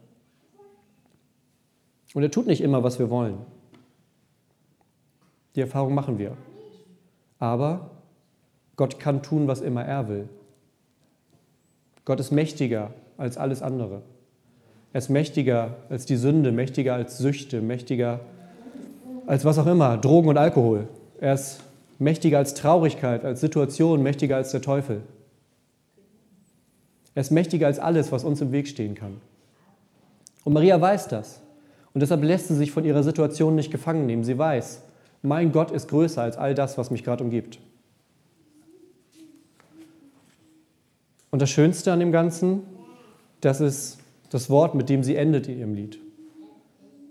Und 2.13 2.23
er 2.23 2.31
tut 2.31 2.47
nicht 2.47 2.61
immer, 2.61 2.83
was 2.83 2.99
wir 2.99 3.09
wollen. 3.09 3.37
Die 5.55 5.61
Erfahrung 5.61 5.93
machen 5.93 6.19
wir. 6.19 6.37
Aber 7.39 7.91
Gott 8.75 8.99
kann 8.99 9.21
tun, 9.21 9.47
was 9.47 9.61
immer 9.61 9.83
er 9.83 10.07
will. 10.07 10.29
Gott 12.05 12.19
ist 12.19 12.31
mächtiger 12.31 12.93
als 13.17 13.37
alles 13.37 13.61
andere. 13.61 14.01
Er 14.93 14.99
ist 14.99 15.09
mächtiger 15.09 15.77
als 15.89 16.05
die 16.05 16.17
Sünde, 16.17 16.51
mächtiger 16.51 16.93
als 16.93 17.17
Süchte, 17.17 17.61
mächtiger 17.61 18.19
als 19.25 19.45
was 19.45 19.57
auch 19.57 19.67
immer, 19.67 19.97
Drogen 19.97 20.29
und 20.29 20.37
Alkohol. 20.37 20.87
Er 21.19 21.33
ist 21.33 21.61
mächtiger 21.99 22.37
als 22.37 22.53
Traurigkeit, 22.53 23.23
als 23.23 23.41
Situation, 23.41 24.03
mächtiger 24.03 24.35
als 24.35 24.51
der 24.51 24.61
Teufel. 24.61 25.01
Er 27.15 27.21
ist 27.21 27.31
mächtiger 27.31 27.67
als 27.67 27.79
alles, 27.79 28.11
was 28.11 28.23
uns 28.23 28.41
im 28.41 28.51
Weg 28.51 28.67
stehen 28.67 28.95
kann. 28.95 29.21
Und 30.43 30.53
Maria 30.53 30.79
weiß 30.79 31.07
das. 31.07 31.41
Und 31.93 32.01
deshalb 32.01 32.23
lässt 32.23 32.47
sie 32.47 32.55
sich 32.55 32.71
von 32.71 32.85
ihrer 32.85 33.03
Situation 33.03 33.55
nicht 33.55 33.71
gefangen 33.71 34.05
nehmen. 34.05 34.23
Sie 34.23 34.37
weiß, 34.37 34.81
mein 35.21 35.51
Gott 35.51 35.71
ist 35.71 35.89
größer 35.89 36.21
als 36.21 36.37
all 36.37 36.55
das, 36.55 36.77
was 36.77 36.91
mich 36.91 37.03
gerade 37.03 37.23
umgibt. 37.23 37.59
Und 41.29 41.41
das 41.41 41.49
Schönste 41.49 41.91
an 41.91 41.99
dem 41.99 42.11
Ganzen, 42.11 42.63
das 43.41 43.61
ist 43.61 43.99
das 44.29 44.49
Wort, 44.49 44.75
mit 44.75 44.89
dem 44.89 45.03
sie 45.03 45.15
endet 45.15 45.47
in 45.47 45.59
ihrem 45.59 45.73
Lied. 45.75 45.99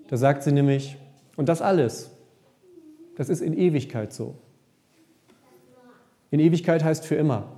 Da 0.09 0.17
sagt 0.17 0.43
sie 0.43 0.53
nämlich, 0.53 0.97
und 1.37 1.49
das 1.49 1.63
alles, 1.63 2.11
das 3.17 3.29
ist 3.29 3.41
in 3.41 3.57
Ewigkeit 3.57 4.13
so. 4.13 4.35
In 6.31 6.41
Ewigkeit 6.41 6.83
heißt 6.83 7.05
für 7.05 7.15
immer. 7.15 7.49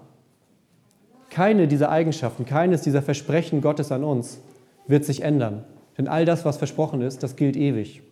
Keine 1.30 1.68
dieser 1.68 1.90
Eigenschaften, 1.90 2.44
keines 2.44 2.82
dieser 2.82 3.02
Versprechen 3.02 3.60
Gottes 3.60 3.92
an 3.92 4.04
uns 4.04 4.40
wird 4.86 5.04
sich 5.04 5.22
ändern. 5.22 5.64
Denn 5.96 6.08
all 6.08 6.24
das, 6.24 6.44
was 6.44 6.56
versprochen 6.56 7.00
ist, 7.00 7.22
das 7.22 7.36
gilt 7.36 7.56
ewig. 7.56 8.02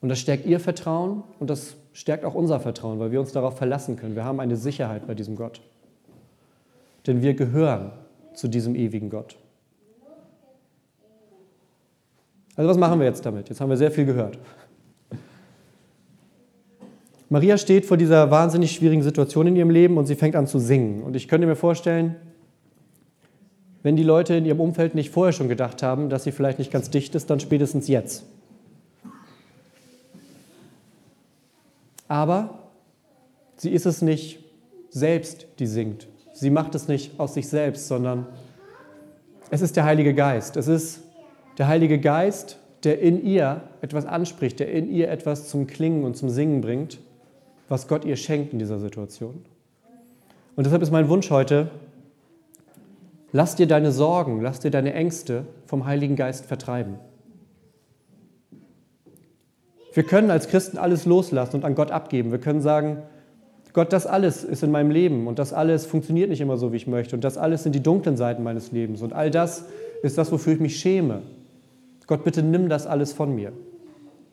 Und 0.00 0.08
das 0.08 0.18
stärkt 0.18 0.46
ihr 0.46 0.60
Vertrauen 0.60 1.22
und 1.38 1.50
das 1.50 1.76
stärkt 1.92 2.24
auch 2.24 2.34
unser 2.34 2.60
Vertrauen, 2.60 2.98
weil 2.98 3.10
wir 3.10 3.20
uns 3.20 3.32
darauf 3.32 3.58
verlassen 3.58 3.96
können. 3.96 4.14
Wir 4.16 4.24
haben 4.24 4.40
eine 4.40 4.56
Sicherheit 4.56 5.06
bei 5.06 5.14
diesem 5.14 5.36
Gott 5.36 5.60
denn 7.06 7.22
wir 7.22 7.34
gehören 7.34 7.92
zu 8.34 8.48
diesem 8.48 8.74
ewigen 8.74 9.10
Gott. 9.10 9.36
Also 12.56 12.68
was 12.68 12.76
machen 12.76 12.98
wir 12.98 13.06
jetzt 13.06 13.24
damit? 13.24 13.48
Jetzt 13.48 13.60
haben 13.60 13.70
wir 13.70 13.76
sehr 13.76 13.90
viel 13.90 14.04
gehört. 14.04 14.38
Maria 17.28 17.56
steht 17.58 17.86
vor 17.86 17.96
dieser 17.96 18.30
wahnsinnig 18.30 18.72
schwierigen 18.72 19.04
Situation 19.04 19.46
in 19.46 19.56
ihrem 19.56 19.70
Leben 19.70 19.96
und 19.98 20.06
sie 20.06 20.16
fängt 20.16 20.34
an 20.34 20.48
zu 20.48 20.58
singen. 20.58 21.02
Und 21.04 21.14
ich 21.14 21.28
könnte 21.28 21.46
mir 21.46 21.54
vorstellen, 21.54 22.16
wenn 23.82 23.94
die 23.94 24.02
Leute 24.02 24.34
in 24.34 24.44
ihrem 24.44 24.60
Umfeld 24.60 24.96
nicht 24.96 25.10
vorher 25.10 25.32
schon 25.32 25.48
gedacht 25.48 25.82
haben, 25.82 26.10
dass 26.10 26.24
sie 26.24 26.32
vielleicht 26.32 26.58
nicht 26.58 26.72
ganz 26.72 26.90
dicht 26.90 27.14
ist, 27.14 27.30
dann 27.30 27.38
spätestens 27.38 27.86
jetzt. 27.86 28.24
Aber 32.08 32.58
sie 33.56 33.70
ist 33.70 33.86
es 33.86 34.02
nicht 34.02 34.40
selbst, 34.90 35.46
die 35.60 35.66
singt. 35.66 36.08
Sie 36.34 36.50
macht 36.50 36.74
es 36.74 36.88
nicht 36.88 37.18
aus 37.20 37.34
sich 37.34 37.48
selbst, 37.48 37.86
sondern 37.86 38.26
es 39.50 39.60
ist 39.60 39.76
der 39.76 39.84
Heilige 39.84 40.14
Geist. 40.14 40.56
Es 40.56 40.66
ist 40.66 41.02
der 41.58 41.68
Heilige 41.68 41.98
Geist, 41.98 42.58
der 42.84 43.00
in 43.00 43.22
ihr 43.24 43.62
etwas 43.82 44.06
anspricht, 44.06 44.60
der 44.60 44.70
in 44.70 44.90
ihr 44.90 45.10
etwas 45.10 45.48
zum 45.48 45.66
Klingen 45.66 46.04
und 46.04 46.16
zum 46.16 46.30
Singen 46.30 46.60
bringt, 46.60 46.98
was 47.68 47.88
Gott 47.88 48.04
ihr 48.04 48.16
schenkt 48.16 48.52
in 48.52 48.58
dieser 48.58 48.78
Situation. 48.78 49.44
Und 50.56 50.64
deshalb 50.64 50.82
ist 50.82 50.90
mein 50.90 51.08
Wunsch 51.08 51.30
heute, 51.30 51.70
lass 53.32 53.56
dir 53.56 53.66
deine 53.66 53.92
Sorgen, 53.92 54.40
lass 54.40 54.60
dir 54.60 54.70
deine 54.70 54.94
Ängste 54.94 55.44
vom 55.66 55.84
Heiligen 55.86 56.16
Geist 56.16 56.46
vertreiben. 56.46 56.96
Wir 59.92 60.02
können 60.04 60.30
als 60.30 60.48
Christen 60.48 60.78
alles 60.78 61.04
loslassen 61.04 61.56
und 61.56 61.64
an 61.64 61.74
Gott 61.74 61.90
abgeben. 61.90 62.30
Wir 62.30 62.38
können 62.38 62.60
sagen, 62.60 63.02
Gott, 63.72 63.92
das 63.92 64.06
alles 64.06 64.42
ist 64.44 64.62
in 64.62 64.70
meinem 64.70 64.90
Leben 64.90 65.26
und 65.26 65.38
das 65.38 65.52
alles 65.52 65.86
funktioniert 65.86 66.30
nicht 66.30 66.40
immer 66.40 66.56
so, 66.56 66.72
wie 66.72 66.76
ich 66.76 66.86
möchte 66.86 67.14
und 67.14 67.22
das 67.22 67.38
alles 67.38 67.62
sind 67.62 67.74
die 67.74 67.82
dunklen 67.82 68.16
Seiten 68.16 68.42
meines 68.42 68.72
Lebens 68.72 69.00
und 69.02 69.12
all 69.12 69.30
das 69.30 69.66
ist 70.02 70.18
das, 70.18 70.32
wofür 70.32 70.54
ich 70.54 70.60
mich 70.60 70.76
schäme. 70.76 71.22
Gott, 72.10 72.24
bitte 72.24 72.42
nimm 72.42 72.68
das 72.68 72.88
alles 72.88 73.12
von 73.12 73.36
mir. 73.36 73.52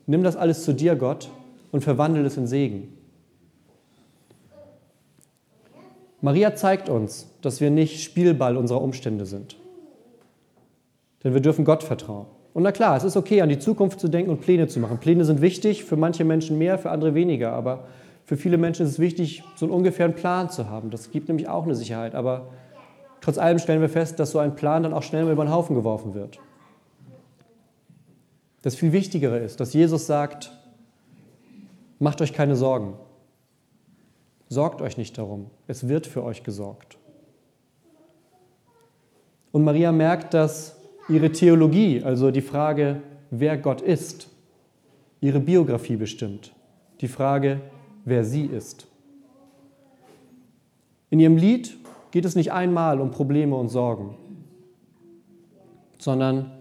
Nimm 0.07 0.23
das 0.23 0.35
alles 0.35 0.63
zu 0.63 0.73
dir, 0.73 0.95
Gott, 0.95 1.29
und 1.71 1.83
verwandle 1.83 2.25
es 2.25 2.35
in 2.35 2.47
Segen. 2.47 2.91
Maria 6.19 6.55
zeigt 6.55 6.89
uns, 6.89 7.29
dass 7.43 7.61
wir 7.61 7.69
nicht 7.69 8.01
Spielball 8.01 8.57
unserer 8.57 8.81
Umstände 8.81 9.27
sind. 9.27 9.57
Denn 11.23 11.35
wir 11.35 11.39
dürfen 11.39 11.65
Gott 11.65 11.83
vertrauen. 11.83 12.25
Und 12.55 12.63
na 12.63 12.71
klar, 12.71 12.97
es 12.97 13.03
ist 13.03 13.15
okay, 13.15 13.41
an 13.41 13.49
die 13.49 13.59
Zukunft 13.59 13.99
zu 13.99 14.07
denken 14.07 14.31
und 14.31 14.41
Pläne 14.41 14.67
zu 14.67 14.79
machen. 14.79 14.97
Pläne 14.97 15.23
sind 15.23 15.41
wichtig, 15.41 15.83
für 15.83 15.97
manche 15.97 16.25
Menschen 16.25 16.57
mehr, 16.57 16.79
für 16.79 16.89
andere 16.89 17.13
weniger. 17.13 17.53
Aber 17.53 17.83
für 18.25 18.37
viele 18.37 18.57
Menschen 18.57 18.87
ist 18.87 18.93
es 18.93 18.99
wichtig, 18.99 19.43
so 19.55 19.67
einen 19.67 19.73
ungefähren 19.75 20.15
Plan 20.15 20.49
zu 20.49 20.67
haben. 20.67 20.89
Das 20.89 21.11
gibt 21.11 21.27
nämlich 21.27 21.47
auch 21.47 21.65
eine 21.65 21.75
Sicherheit. 21.75 22.15
Aber 22.15 22.47
trotz 23.21 23.37
allem 23.37 23.59
stellen 23.59 23.81
wir 23.81 23.89
fest, 23.89 24.19
dass 24.19 24.31
so 24.31 24.39
ein 24.39 24.55
Plan 24.55 24.81
dann 24.81 24.93
auch 24.93 25.03
schnell 25.03 25.25
mal 25.25 25.33
über 25.33 25.45
den 25.45 25.53
Haufen 25.53 25.75
geworfen 25.75 26.15
wird. 26.15 26.39
Das 28.67 28.75
viel 28.75 28.91
Wichtigere 28.91 29.37
ist, 29.37 29.61
dass 29.61 29.71
Jesus 29.71 30.07
sagt, 30.07 30.51
macht 31.99 32.19
euch 32.19 32.33
keine 32.33 32.57
Sorgen. 32.57 32.95
Sorgt 34.49 34.81
euch 34.81 34.97
nicht 34.97 35.17
darum. 35.17 35.49
Es 35.67 35.87
wird 35.87 36.05
für 36.05 36.21
euch 36.21 36.43
gesorgt. 36.43 36.97
Und 39.53 39.63
Maria 39.63 39.93
merkt, 39.93 40.33
dass 40.33 40.77
ihre 41.07 41.31
Theologie, 41.31 42.03
also 42.03 42.29
die 42.29 42.41
Frage, 42.41 43.01
wer 43.31 43.57
Gott 43.57 43.79
ist, 43.79 44.27
ihre 45.21 45.39
Biografie 45.39 45.95
bestimmt. 45.95 46.53
Die 46.99 47.07
Frage, 47.07 47.61
wer 48.03 48.25
sie 48.25 48.47
ist. 48.47 48.85
In 51.09 51.21
ihrem 51.21 51.37
Lied 51.37 51.77
geht 52.11 52.25
es 52.25 52.35
nicht 52.35 52.51
einmal 52.51 52.99
um 52.99 53.11
Probleme 53.11 53.55
und 53.55 53.69
Sorgen, 53.69 54.17
sondern 55.99 56.56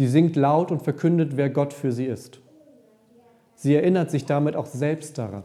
sie 0.00 0.06
singt 0.06 0.34
laut 0.34 0.70
und 0.70 0.80
verkündet, 0.80 1.36
wer 1.36 1.50
Gott 1.50 1.74
für 1.74 1.92
sie 1.92 2.06
ist. 2.06 2.40
Sie 3.54 3.74
erinnert 3.74 4.10
sich 4.10 4.24
damit 4.24 4.56
auch 4.56 4.64
selbst 4.64 5.18
daran. 5.18 5.42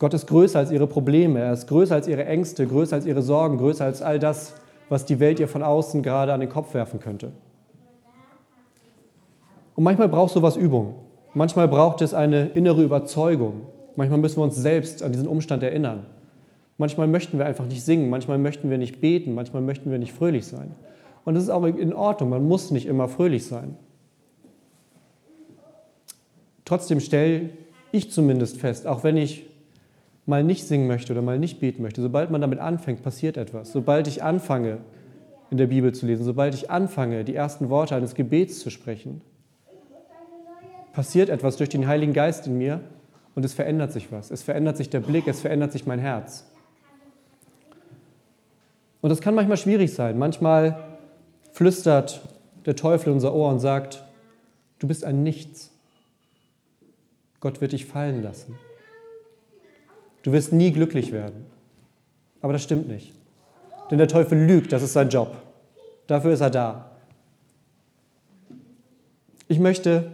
Gott 0.00 0.12
ist 0.12 0.26
größer 0.26 0.58
als 0.58 0.72
ihre 0.72 0.88
Probleme, 0.88 1.38
er 1.38 1.52
ist 1.52 1.68
größer 1.68 1.94
als 1.94 2.08
ihre 2.08 2.24
Ängste, 2.24 2.66
größer 2.66 2.96
als 2.96 3.06
ihre 3.06 3.22
Sorgen, 3.22 3.58
größer 3.58 3.84
als 3.84 4.02
all 4.02 4.18
das, 4.18 4.54
was 4.88 5.04
die 5.04 5.20
Welt 5.20 5.38
ihr 5.38 5.46
von 5.46 5.62
außen 5.62 6.02
gerade 6.02 6.32
an 6.32 6.40
den 6.40 6.48
Kopf 6.48 6.74
werfen 6.74 6.98
könnte. 6.98 7.30
Und 9.76 9.84
manchmal 9.84 10.08
braucht 10.08 10.32
sowas 10.32 10.56
Übung. 10.56 10.96
Manchmal 11.34 11.68
braucht 11.68 12.02
es 12.02 12.12
eine 12.12 12.46
innere 12.46 12.82
Überzeugung. 12.82 13.68
Manchmal 13.94 14.18
müssen 14.18 14.38
wir 14.38 14.42
uns 14.42 14.56
selbst 14.56 15.04
an 15.04 15.12
diesen 15.12 15.28
Umstand 15.28 15.62
erinnern. 15.62 16.06
Manchmal 16.76 17.06
möchten 17.06 17.38
wir 17.38 17.46
einfach 17.46 17.66
nicht 17.66 17.84
singen, 17.84 18.10
manchmal 18.10 18.38
möchten 18.38 18.68
wir 18.68 18.78
nicht 18.78 19.00
beten, 19.00 19.34
manchmal 19.34 19.62
möchten 19.62 19.92
wir 19.92 20.00
nicht 20.00 20.12
fröhlich 20.12 20.44
sein. 20.44 20.74
Und 21.28 21.34
das 21.34 21.42
ist 21.42 21.50
auch 21.50 21.64
in 21.64 21.92
Ordnung, 21.92 22.30
man 22.30 22.48
muss 22.48 22.70
nicht 22.70 22.86
immer 22.86 23.06
fröhlich 23.06 23.44
sein. 23.44 23.76
Trotzdem 26.64 27.00
stelle 27.00 27.50
ich 27.92 28.10
zumindest 28.10 28.56
fest, 28.56 28.86
auch 28.86 29.04
wenn 29.04 29.18
ich 29.18 29.44
mal 30.24 30.42
nicht 30.42 30.66
singen 30.66 30.86
möchte 30.86 31.12
oder 31.12 31.20
mal 31.20 31.38
nicht 31.38 31.60
beten 31.60 31.82
möchte, 31.82 32.00
sobald 32.00 32.30
man 32.30 32.40
damit 32.40 32.60
anfängt, 32.60 33.02
passiert 33.02 33.36
etwas. 33.36 33.72
Sobald 33.72 34.06
ich 34.08 34.22
anfange, 34.22 34.78
in 35.50 35.58
der 35.58 35.66
Bibel 35.66 35.94
zu 35.94 36.06
lesen, 36.06 36.24
sobald 36.24 36.54
ich 36.54 36.70
anfange, 36.70 37.24
die 37.24 37.34
ersten 37.34 37.68
Worte 37.68 37.94
eines 37.94 38.14
Gebets 38.14 38.60
zu 38.60 38.70
sprechen, 38.70 39.20
passiert 40.94 41.28
etwas 41.28 41.58
durch 41.58 41.68
den 41.68 41.86
Heiligen 41.86 42.14
Geist 42.14 42.46
in 42.46 42.56
mir 42.56 42.80
und 43.34 43.44
es 43.44 43.52
verändert 43.52 43.92
sich 43.92 44.10
was. 44.10 44.30
Es 44.30 44.42
verändert 44.42 44.78
sich 44.78 44.88
der 44.88 45.00
Blick, 45.00 45.28
es 45.28 45.42
verändert 45.42 45.72
sich 45.72 45.84
mein 45.84 45.98
Herz. 45.98 46.50
Und 49.02 49.10
das 49.10 49.20
kann 49.20 49.34
manchmal 49.34 49.58
schwierig 49.58 49.92
sein. 49.92 50.16
Manchmal 50.18 50.87
flüstert 51.58 52.20
der 52.66 52.76
Teufel 52.76 53.08
in 53.08 53.14
unser 53.14 53.34
Ohr 53.34 53.50
und 53.50 53.58
sagt, 53.58 54.04
du 54.78 54.86
bist 54.86 55.04
ein 55.04 55.24
Nichts. 55.24 55.72
Gott 57.40 57.60
wird 57.60 57.72
dich 57.72 57.84
fallen 57.84 58.22
lassen. 58.22 58.56
Du 60.22 60.30
wirst 60.30 60.52
nie 60.52 60.70
glücklich 60.70 61.10
werden. 61.10 61.46
Aber 62.42 62.52
das 62.52 62.62
stimmt 62.62 62.86
nicht. 62.86 63.12
Denn 63.90 63.98
der 63.98 64.06
Teufel 64.06 64.38
lügt, 64.38 64.72
das 64.72 64.84
ist 64.84 64.92
sein 64.92 65.08
Job. 65.08 65.36
Dafür 66.06 66.32
ist 66.32 66.42
er 66.42 66.50
da. 66.50 66.92
Ich 69.48 69.58
möchte, 69.58 70.12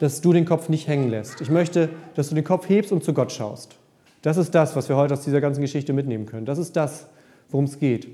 dass 0.00 0.20
du 0.20 0.34
den 0.34 0.44
Kopf 0.44 0.68
nicht 0.68 0.86
hängen 0.86 1.08
lässt. 1.08 1.40
Ich 1.40 1.48
möchte, 1.48 1.88
dass 2.14 2.28
du 2.28 2.34
den 2.34 2.44
Kopf 2.44 2.68
hebst 2.68 2.92
und 2.92 3.02
zu 3.02 3.14
Gott 3.14 3.32
schaust. 3.32 3.76
Das 4.20 4.36
ist 4.36 4.54
das, 4.54 4.76
was 4.76 4.90
wir 4.90 4.96
heute 4.96 5.14
aus 5.14 5.24
dieser 5.24 5.40
ganzen 5.40 5.62
Geschichte 5.62 5.94
mitnehmen 5.94 6.26
können. 6.26 6.44
Das 6.44 6.58
ist 6.58 6.76
das, 6.76 7.06
worum 7.48 7.64
es 7.64 7.78
geht. 7.78 8.06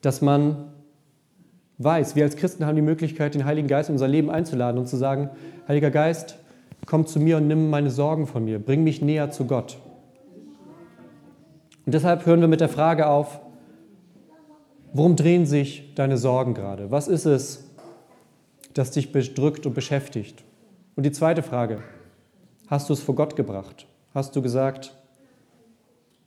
Dass 0.00 0.22
man 0.22 0.72
weiß, 1.78 2.16
wir 2.16 2.24
als 2.24 2.36
Christen 2.36 2.66
haben 2.66 2.76
die 2.76 2.82
Möglichkeit, 2.82 3.34
den 3.34 3.44
Heiligen 3.44 3.68
Geist 3.68 3.88
in 3.88 3.94
unser 3.94 4.08
Leben 4.08 4.30
einzuladen 4.30 4.78
und 4.78 4.86
zu 4.86 4.96
sagen, 4.96 5.30
Heiliger 5.68 5.90
Geist, 5.90 6.38
komm 6.86 7.06
zu 7.06 7.20
mir 7.20 7.36
und 7.36 7.48
nimm 7.48 7.70
meine 7.70 7.90
Sorgen 7.90 8.26
von 8.26 8.44
mir, 8.44 8.58
bring 8.58 8.84
mich 8.84 9.02
näher 9.02 9.30
zu 9.30 9.46
Gott. 9.46 9.78
Und 11.84 11.94
deshalb 11.94 12.26
hören 12.26 12.40
wir 12.40 12.48
mit 12.48 12.60
der 12.60 12.68
Frage 12.68 13.06
auf, 13.06 13.40
worum 14.92 15.16
drehen 15.16 15.46
sich 15.46 15.94
deine 15.94 16.16
Sorgen 16.16 16.54
gerade? 16.54 16.90
Was 16.90 17.08
ist 17.08 17.26
es, 17.26 17.70
das 18.74 18.90
dich 18.90 19.12
bedrückt 19.12 19.66
und 19.66 19.74
beschäftigt? 19.74 20.42
Und 20.96 21.04
die 21.04 21.12
zweite 21.12 21.42
Frage, 21.42 21.82
hast 22.66 22.88
du 22.88 22.92
es 22.94 23.00
vor 23.00 23.14
Gott 23.14 23.36
gebracht? 23.36 23.86
Hast 24.14 24.34
du 24.34 24.42
gesagt, 24.42 24.96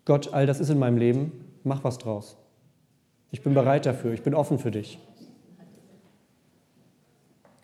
Gott, 0.05 0.33
all 0.33 0.45
das 0.45 0.59
ist 0.59 0.69
in 0.69 0.79
meinem 0.79 0.97
Leben, 0.97 1.31
mach 1.63 1.83
was 1.83 1.97
draus. 1.97 2.37
Ich 3.31 3.43
bin 3.43 3.53
bereit 3.53 3.85
dafür, 3.85 4.13
ich 4.13 4.23
bin 4.23 4.33
offen 4.33 4.59
für 4.59 4.71
dich. 4.71 4.99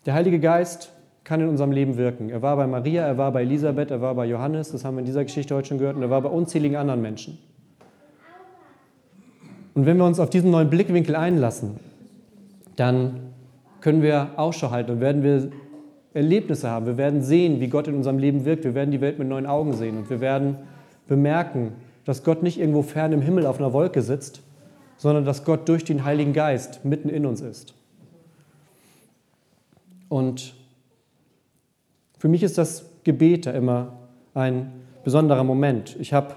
Der 0.06 0.14
Heilige 0.14 0.38
Geist 0.38 0.92
kann 1.24 1.40
in 1.40 1.48
unserem 1.48 1.72
Leben 1.72 1.96
wirken. 1.96 2.30
Er 2.30 2.40
war 2.40 2.56
bei 2.56 2.68
Maria, 2.68 3.02
er 3.04 3.18
war 3.18 3.32
bei 3.32 3.42
Elisabeth, 3.42 3.90
er 3.90 4.00
war 4.00 4.14
bei 4.14 4.24
Johannes, 4.26 4.70
das 4.70 4.84
haben 4.84 4.94
wir 4.94 5.00
in 5.00 5.06
dieser 5.06 5.24
Geschichte 5.24 5.54
heute 5.56 5.66
schon 5.66 5.78
gehört, 5.78 5.96
und 5.96 6.02
er 6.02 6.10
war 6.10 6.22
bei 6.22 6.28
unzähligen 6.28 6.76
anderen 6.76 7.02
Menschen. 7.02 7.38
Und 9.74 9.84
wenn 9.84 9.96
wir 9.96 10.04
uns 10.04 10.20
auf 10.20 10.30
diesen 10.30 10.52
neuen 10.52 10.70
Blickwinkel 10.70 11.16
einlassen, 11.16 11.80
dann 12.76 13.32
können 13.80 14.00
wir 14.00 14.30
Ausschau 14.36 14.70
halten 14.70 14.92
und 14.92 15.00
werden 15.00 15.24
wir 15.24 15.50
Erlebnisse 16.14 16.70
haben. 16.70 16.86
Wir 16.86 16.96
werden 16.96 17.22
sehen, 17.22 17.60
wie 17.60 17.68
Gott 17.68 17.88
in 17.88 17.94
unserem 17.94 18.18
Leben 18.18 18.44
wirkt. 18.44 18.64
Wir 18.64 18.74
werden 18.74 18.90
die 18.90 19.00
Welt 19.00 19.18
mit 19.18 19.28
neuen 19.28 19.46
Augen 19.46 19.74
sehen 19.74 19.98
und 19.98 20.08
wir 20.08 20.20
werden 20.20 20.56
bemerken, 21.08 21.72
dass 22.04 22.22
Gott 22.22 22.42
nicht 22.42 22.58
irgendwo 22.58 22.82
fern 22.82 23.12
im 23.12 23.20
Himmel 23.20 23.44
auf 23.44 23.58
einer 23.58 23.72
Wolke 23.72 24.00
sitzt, 24.02 24.40
sondern 24.96 25.24
dass 25.24 25.44
Gott 25.44 25.68
durch 25.68 25.84
den 25.84 26.04
Heiligen 26.04 26.32
Geist 26.32 26.84
mitten 26.84 27.08
in 27.08 27.26
uns 27.26 27.40
ist. 27.40 27.75
Und 30.08 30.54
für 32.18 32.28
mich 32.28 32.42
ist 32.42 32.58
das 32.58 32.86
Gebet 33.04 33.46
da 33.46 33.52
immer 33.52 33.92
ein 34.34 34.72
besonderer 35.04 35.44
Moment. 35.44 35.96
Ich 36.00 36.12
habe, 36.12 36.34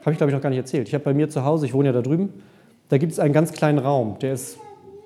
habe 0.00 0.12
ich 0.12 0.16
glaube 0.16 0.30
ich 0.30 0.34
noch 0.34 0.42
gar 0.42 0.50
nicht 0.50 0.58
erzählt, 0.58 0.88
ich 0.88 0.94
habe 0.94 1.04
bei 1.04 1.14
mir 1.14 1.28
zu 1.28 1.44
Hause, 1.44 1.66
ich 1.66 1.74
wohne 1.74 1.88
ja 1.88 1.92
da 1.92 2.02
drüben, 2.02 2.32
da 2.88 2.98
gibt 2.98 3.12
es 3.12 3.18
einen 3.18 3.32
ganz 3.32 3.52
kleinen 3.52 3.78
Raum, 3.78 4.18
der 4.20 4.34
ist 4.34 4.58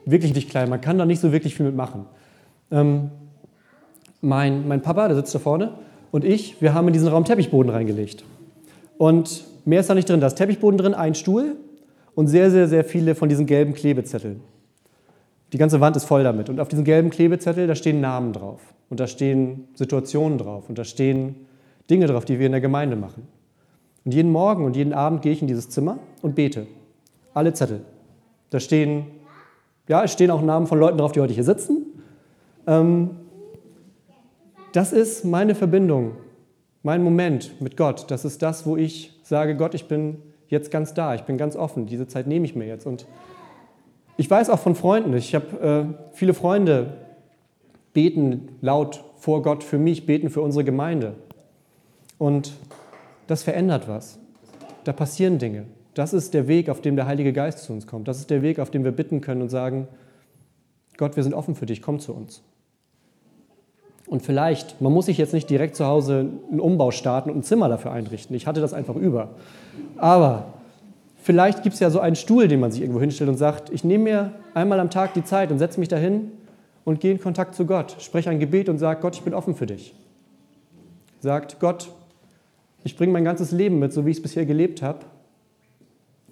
wirklich 0.04 0.34
nicht 0.34 0.50
klein, 0.50 0.68
man 0.68 0.80
kann 0.80 0.98
da 0.98 1.04
nicht 1.04 1.20
so 1.20 1.32
wirklich 1.32 1.54
viel 1.54 1.66
mitmachen. 1.66 2.06
Ähm, 2.70 3.10
mein, 4.20 4.66
mein 4.66 4.82
Papa, 4.82 5.06
der 5.08 5.16
sitzt 5.16 5.34
da 5.34 5.38
vorne, 5.38 5.74
und 6.10 6.24
ich, 6.24 6.60
wir 6.60 6.74
haben 6.74 6.86
in 6.86 6.92
diesen 6.92 7.08
Raum 7.08 7.24
Teppichboden 7.24 7.70
reingelegt. 7.70 8.24
Und 8.96 9.44
mehr 9.64 9.80
ist 9.80 9.90
da 9.90 9.94
nicht 9.94 10.08
drin. 10.08 10.20
Da 10.20 10.26
ist 10.26 10.36
Teppichboden 10.36 10.78
drin, 10.78 10.94
ein 10.94 11.14
Stuhl 11.14 11.56
und 12.14 12.28
sehr, 12.28 12.50
sehr, 12.50 12.68
sehr 12.68 12.84
viele 12.84 13.14
von 13.14 13.28
diesen 13.28 13.46
gelben 13.46 13.74
Klebezetteln. 13.74 14.40
Die 15.52 15.58
ganze 15.58 15.80
Wand 15.80 15.96
ist 15.96 16.04
voll 16.04 16.24
damit. 16.24 16.48
Und 16.48 16.60
auf 16.60 16.68
diesen 16.68 16.84
gelben 16.84 17.10
Klebezettel, 17.10 17.66
da 17.66 17.74
stehen 17.74 18.00
Namen 18.00 18.32
drauf. 18.32 18.60
Und 18.90 19.00
da 19.00 19.06
stehen 19.06 19.68
Situationen 19.74 20.38
drauf. 20.38 20.68
Und 20.68 20.78
da 20.78 20.84
stehen 20.84 21.46
Dinge 21.90 22.06
drauf, 22.06 22.24
die 22.24 22.38
wir 22.38 22.46
in 22.46 22.52
der 22.52 22.60
Gemeinde 22.60 22.96
machen. 22.96 23.26
Und 24.04 24.14
jeden 24.14 24.30
Morgen 24.30 24.64
und 24.64 24.76
jeden 24.76 24.92
Abend 24.92 25.22
gehe 25.22 25.32
ich 25.32 25.40
in 25.40 25.48
dieses 25.48 25.68
Zimmer 25.70 25.98
und 26.22 26.34
bete. 26.34 26.66
Alle 27.34 27.52
Zettel. 27.52 27.82
Da 28.50 28.60
stehen, 28.60 29.06
ja, 29.88 30.04
es 30.04 30.12
stehen 30.12 30.30
auch 30.30 30.42
Namen 30.42 30.66
von 30.66 30.78
Leuten 30.78 30.98
drauf, 30.98 31.12
die 31.12 31.20
heute 31.20 31.34
hier 31.34 31.44
sitzen. 31.44 31.86
Ähm, 32.66 33.10
das 34.72 34.92
ist 34.92 35.24
meine 35.24 35.54
Verbindung, 35.54 36.12
mein 36.82 37.02
Moment 37.02 37.60
mit 37.60 37.76
Gott. 37.76 38.10
Das 38.10 38.24
ist 38.24 38.42
das, 38.42 38.66
wo 38.66 38.76
ich 38.76 39.18
sage, 39.22 39.56
Gott, 39.56 39.74
ich 39.74 39.88
bin 39.88 40.22
jetzt 40.48 40.70
ganz 40.70 40.94
da, 40.94 41.14
ich 41.14 41.22
bin 41.22 41.38
ganz 41.38 41.56
offen. 41.56 41.86
Diese 41.86 42.06
Zeit 42.06 42.26
nehme 42.26 42.44
ich 42.44 42.54
mir 42.54 42.66
jetzt. 42.66 42.86
Und 42.86 43.06
ich 44.18 44.28
weiß 44.28 44.50
auch 44.50 44.58
von 44.58 44.74
Freunden, 44.74 45.14
ich 45.14 45.34
habe 45.34 45.94
äh, 45.94 46.12
viele 46.12 46.34
Freunde, 46.34 46.94
beten 47.94 48.48
laut 48.60 49.02
vor 49.16 49.42
Gott 49.42 49.62
für 49.62 49.78
mich, 49.78 50.06
beten 50.06 50.28
für 50.28 50.42
unsere 50.42 50.64
Gemeinde. 50.64 51.14
Und 52.18 52.52
das 53.28 53.44
verändert 53.44 53.88
was. 53.88 54.18
Da 54.82 54.92
passieren 54.92 55.38
Dinge. 55.38 55.64
Das 55.94 56.12
ist 56.12 56.34
der 56.34 56.48
Weg, 56.48 56.68
auf 56.68 56.80
dem 56.80 56.96
der 56.96 57.06
Heilige 57.06 57.32
Geist 57.32 57.60
zu 57.60 57.72
uns 57.72 57.86
kommt. 57.86 58.08
Das 58.08 58.18
ist 58.18 58.28
der 58.28 58.42
Weg, 58.42 58.58
auf 58.58 58.70
dem 58.70 58.82
wir 58.82 58.90
bitten 58.90 59.20
können 59.20 59.40
und 59.40 59.50
sagen, 59.50 59.86
Gott, 60.96 61.14
wir 61.14 61.22
sind 61.22 61.34
offen 61.34 61.54
für 61.54 61.66
dich, 61.66 61.80
komm 61.80 62.00
zu 62.00 62.12
uns. 62.12 62.42
Und 64.06 64.22
vielleicht, 64.22 64.80
man 64.80 64.92
muss 64.92 65.06
sich 65.06 65.18
jetzt 65.18 65.32
nicht 65.32 65.48
direkt 65.48 65.76
zu 65.76 65.86
Hause 65.86 66.28
einen 66.50 66.60
Umbau 66.60 66.90
starten 66.90 67.30
und 67.30 67.38
ein 67.38 67.42
Zimmer 67.44 67.68
dafür 67.68 67.92
einrichten. 67.92 68.34
Ich 68.34 68.48
hatte 68.48 68.60
das 68.60 68.74
einfach 68.74 68.96
über. 68.96 69.30
Aber 69.96 70.54
vielleicht 71.28 71.62
gibt 71.62 71.74
es 71.74 71.80
ja 71.80 71.90
so 71.90 72.00
einen 72.00 72.16
Stuhl, 72.16 72.48
den 72.48 72.58
man 72.58 72.72
sich 72.72 72.80
irgendwo 72.80 73.00
hinstellt 73.00 73.28
und 73.28 73.36
sagt, 73.36 73.68
ich 73.68 73.84
nehme 73.84 74.04
mir 74.04 74.32
einmal 74.54 74.80
am 74.80 74.88
Tag 74.88 75.12
die 75.12 75.22
Zeit 75.22 75.50
und 75.50 75.58
setze 75.58 75.78
mich 75.78 75.90
dahin 75.90 76.32
und 76.86 77.00
gehe 77.00 77.12
in 77.12 77.20
Kontakt 77.20 77.54
zu 77.54 77.66
Gott. 77.66 77.96
Spreche 77.98 78.30
ein 78.30 78.40
Gebet 78.40 78.70
und 78.70 78.78
sage, 78.78 79.02
Gott, 79.02 79.14
ich 79.14 79.20
bin 79.20 79.34
offen 79.34 79.54
für 79.54 79.66
dich. 79.66 79.94
Sagt, 81.20 81.60
Gott, 81.60 81.90
ich 82.82 82.96
bringe 82.96 83.12
mein 83.12 83.24
ganzes 83.24 83.52
Leben 83.52 83.78
mit, 83.78 83.92
so 83.92 84.06
wie 84.06 84.10
ich 84.10 84.16
es 84.16 84.22
bisher 84.22 84.46
gelebt 84.46 84.80
habe. 84.80 85.00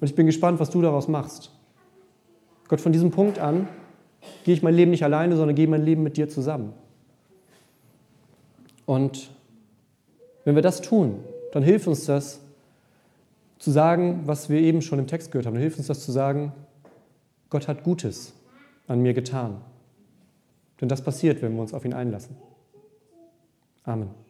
Und 0.00 0.08
ich 0.08 0.14
bin 0.14 0.24
gespannt, 0.24 0.60
was 0.60 0.70
du 0.70 0.80
daraus 0.80 1.08
machst. 1.08 1.50
Gott, 2.66 2.80
von 2.80 2.92
diesem 2.92 3.10
Punkt 3.10 3.38
an 3.38 3.68
gehe 4.44 4.54
ich 4.54 4.62
mein 4.62 4.74
Leben 4.74 4.92
nicht 4.92 5.04
alleine, 5.04 5.36
sondern 5.36 5.54
gehe 5.54 5.68
mein 5.68 5.84
Leben 5.84 6.04
mit 6.04 6.16
dir 6.16 6.30
zusammen. 6.30 6.72
Und 8.86 9.28
wenn 10.46 10.54
wir 10.54 10.62
das 10.62 10.80
tun, 10.80 11.22
dann 11.52 11.62
hilft 11.62 11.86
uns 11.86 12.06
das 12.06 12.40
zu 13.58 13.70
sagen, 13.70 14.22
was 14.26 14.48
wir 14.48 14.60
eben 14.60 14.82
schon 14.82 14.98
im 14.98 15.06
Text 15.06 15.30
gehört 15.30 15.46
haben. 15.46 15.54
Dann 15.54 15.62
hilft 15.62 15.78
uns 15.78 15.86
das 15.86 16.04
zu 16.04 16.12
sagen, 16.12 16.52
Gott 17.50 17.68
hat 17.68 17.84
Gutes 17.84 18.34
an 18.86 19.00
mir 19.00 19.14
getan. 19.14 19.60
Denn 20.80 20.88
das 20.88 21.02
passiert, 21.02 21.42
wenn 21.42 21.54
wir 21.54 21.62
uns 21.62 21.72
auf 21.72 21.84
ihn 21.84 21.94
einlassen. 21.94 22.36
Amen. 23.84 24.25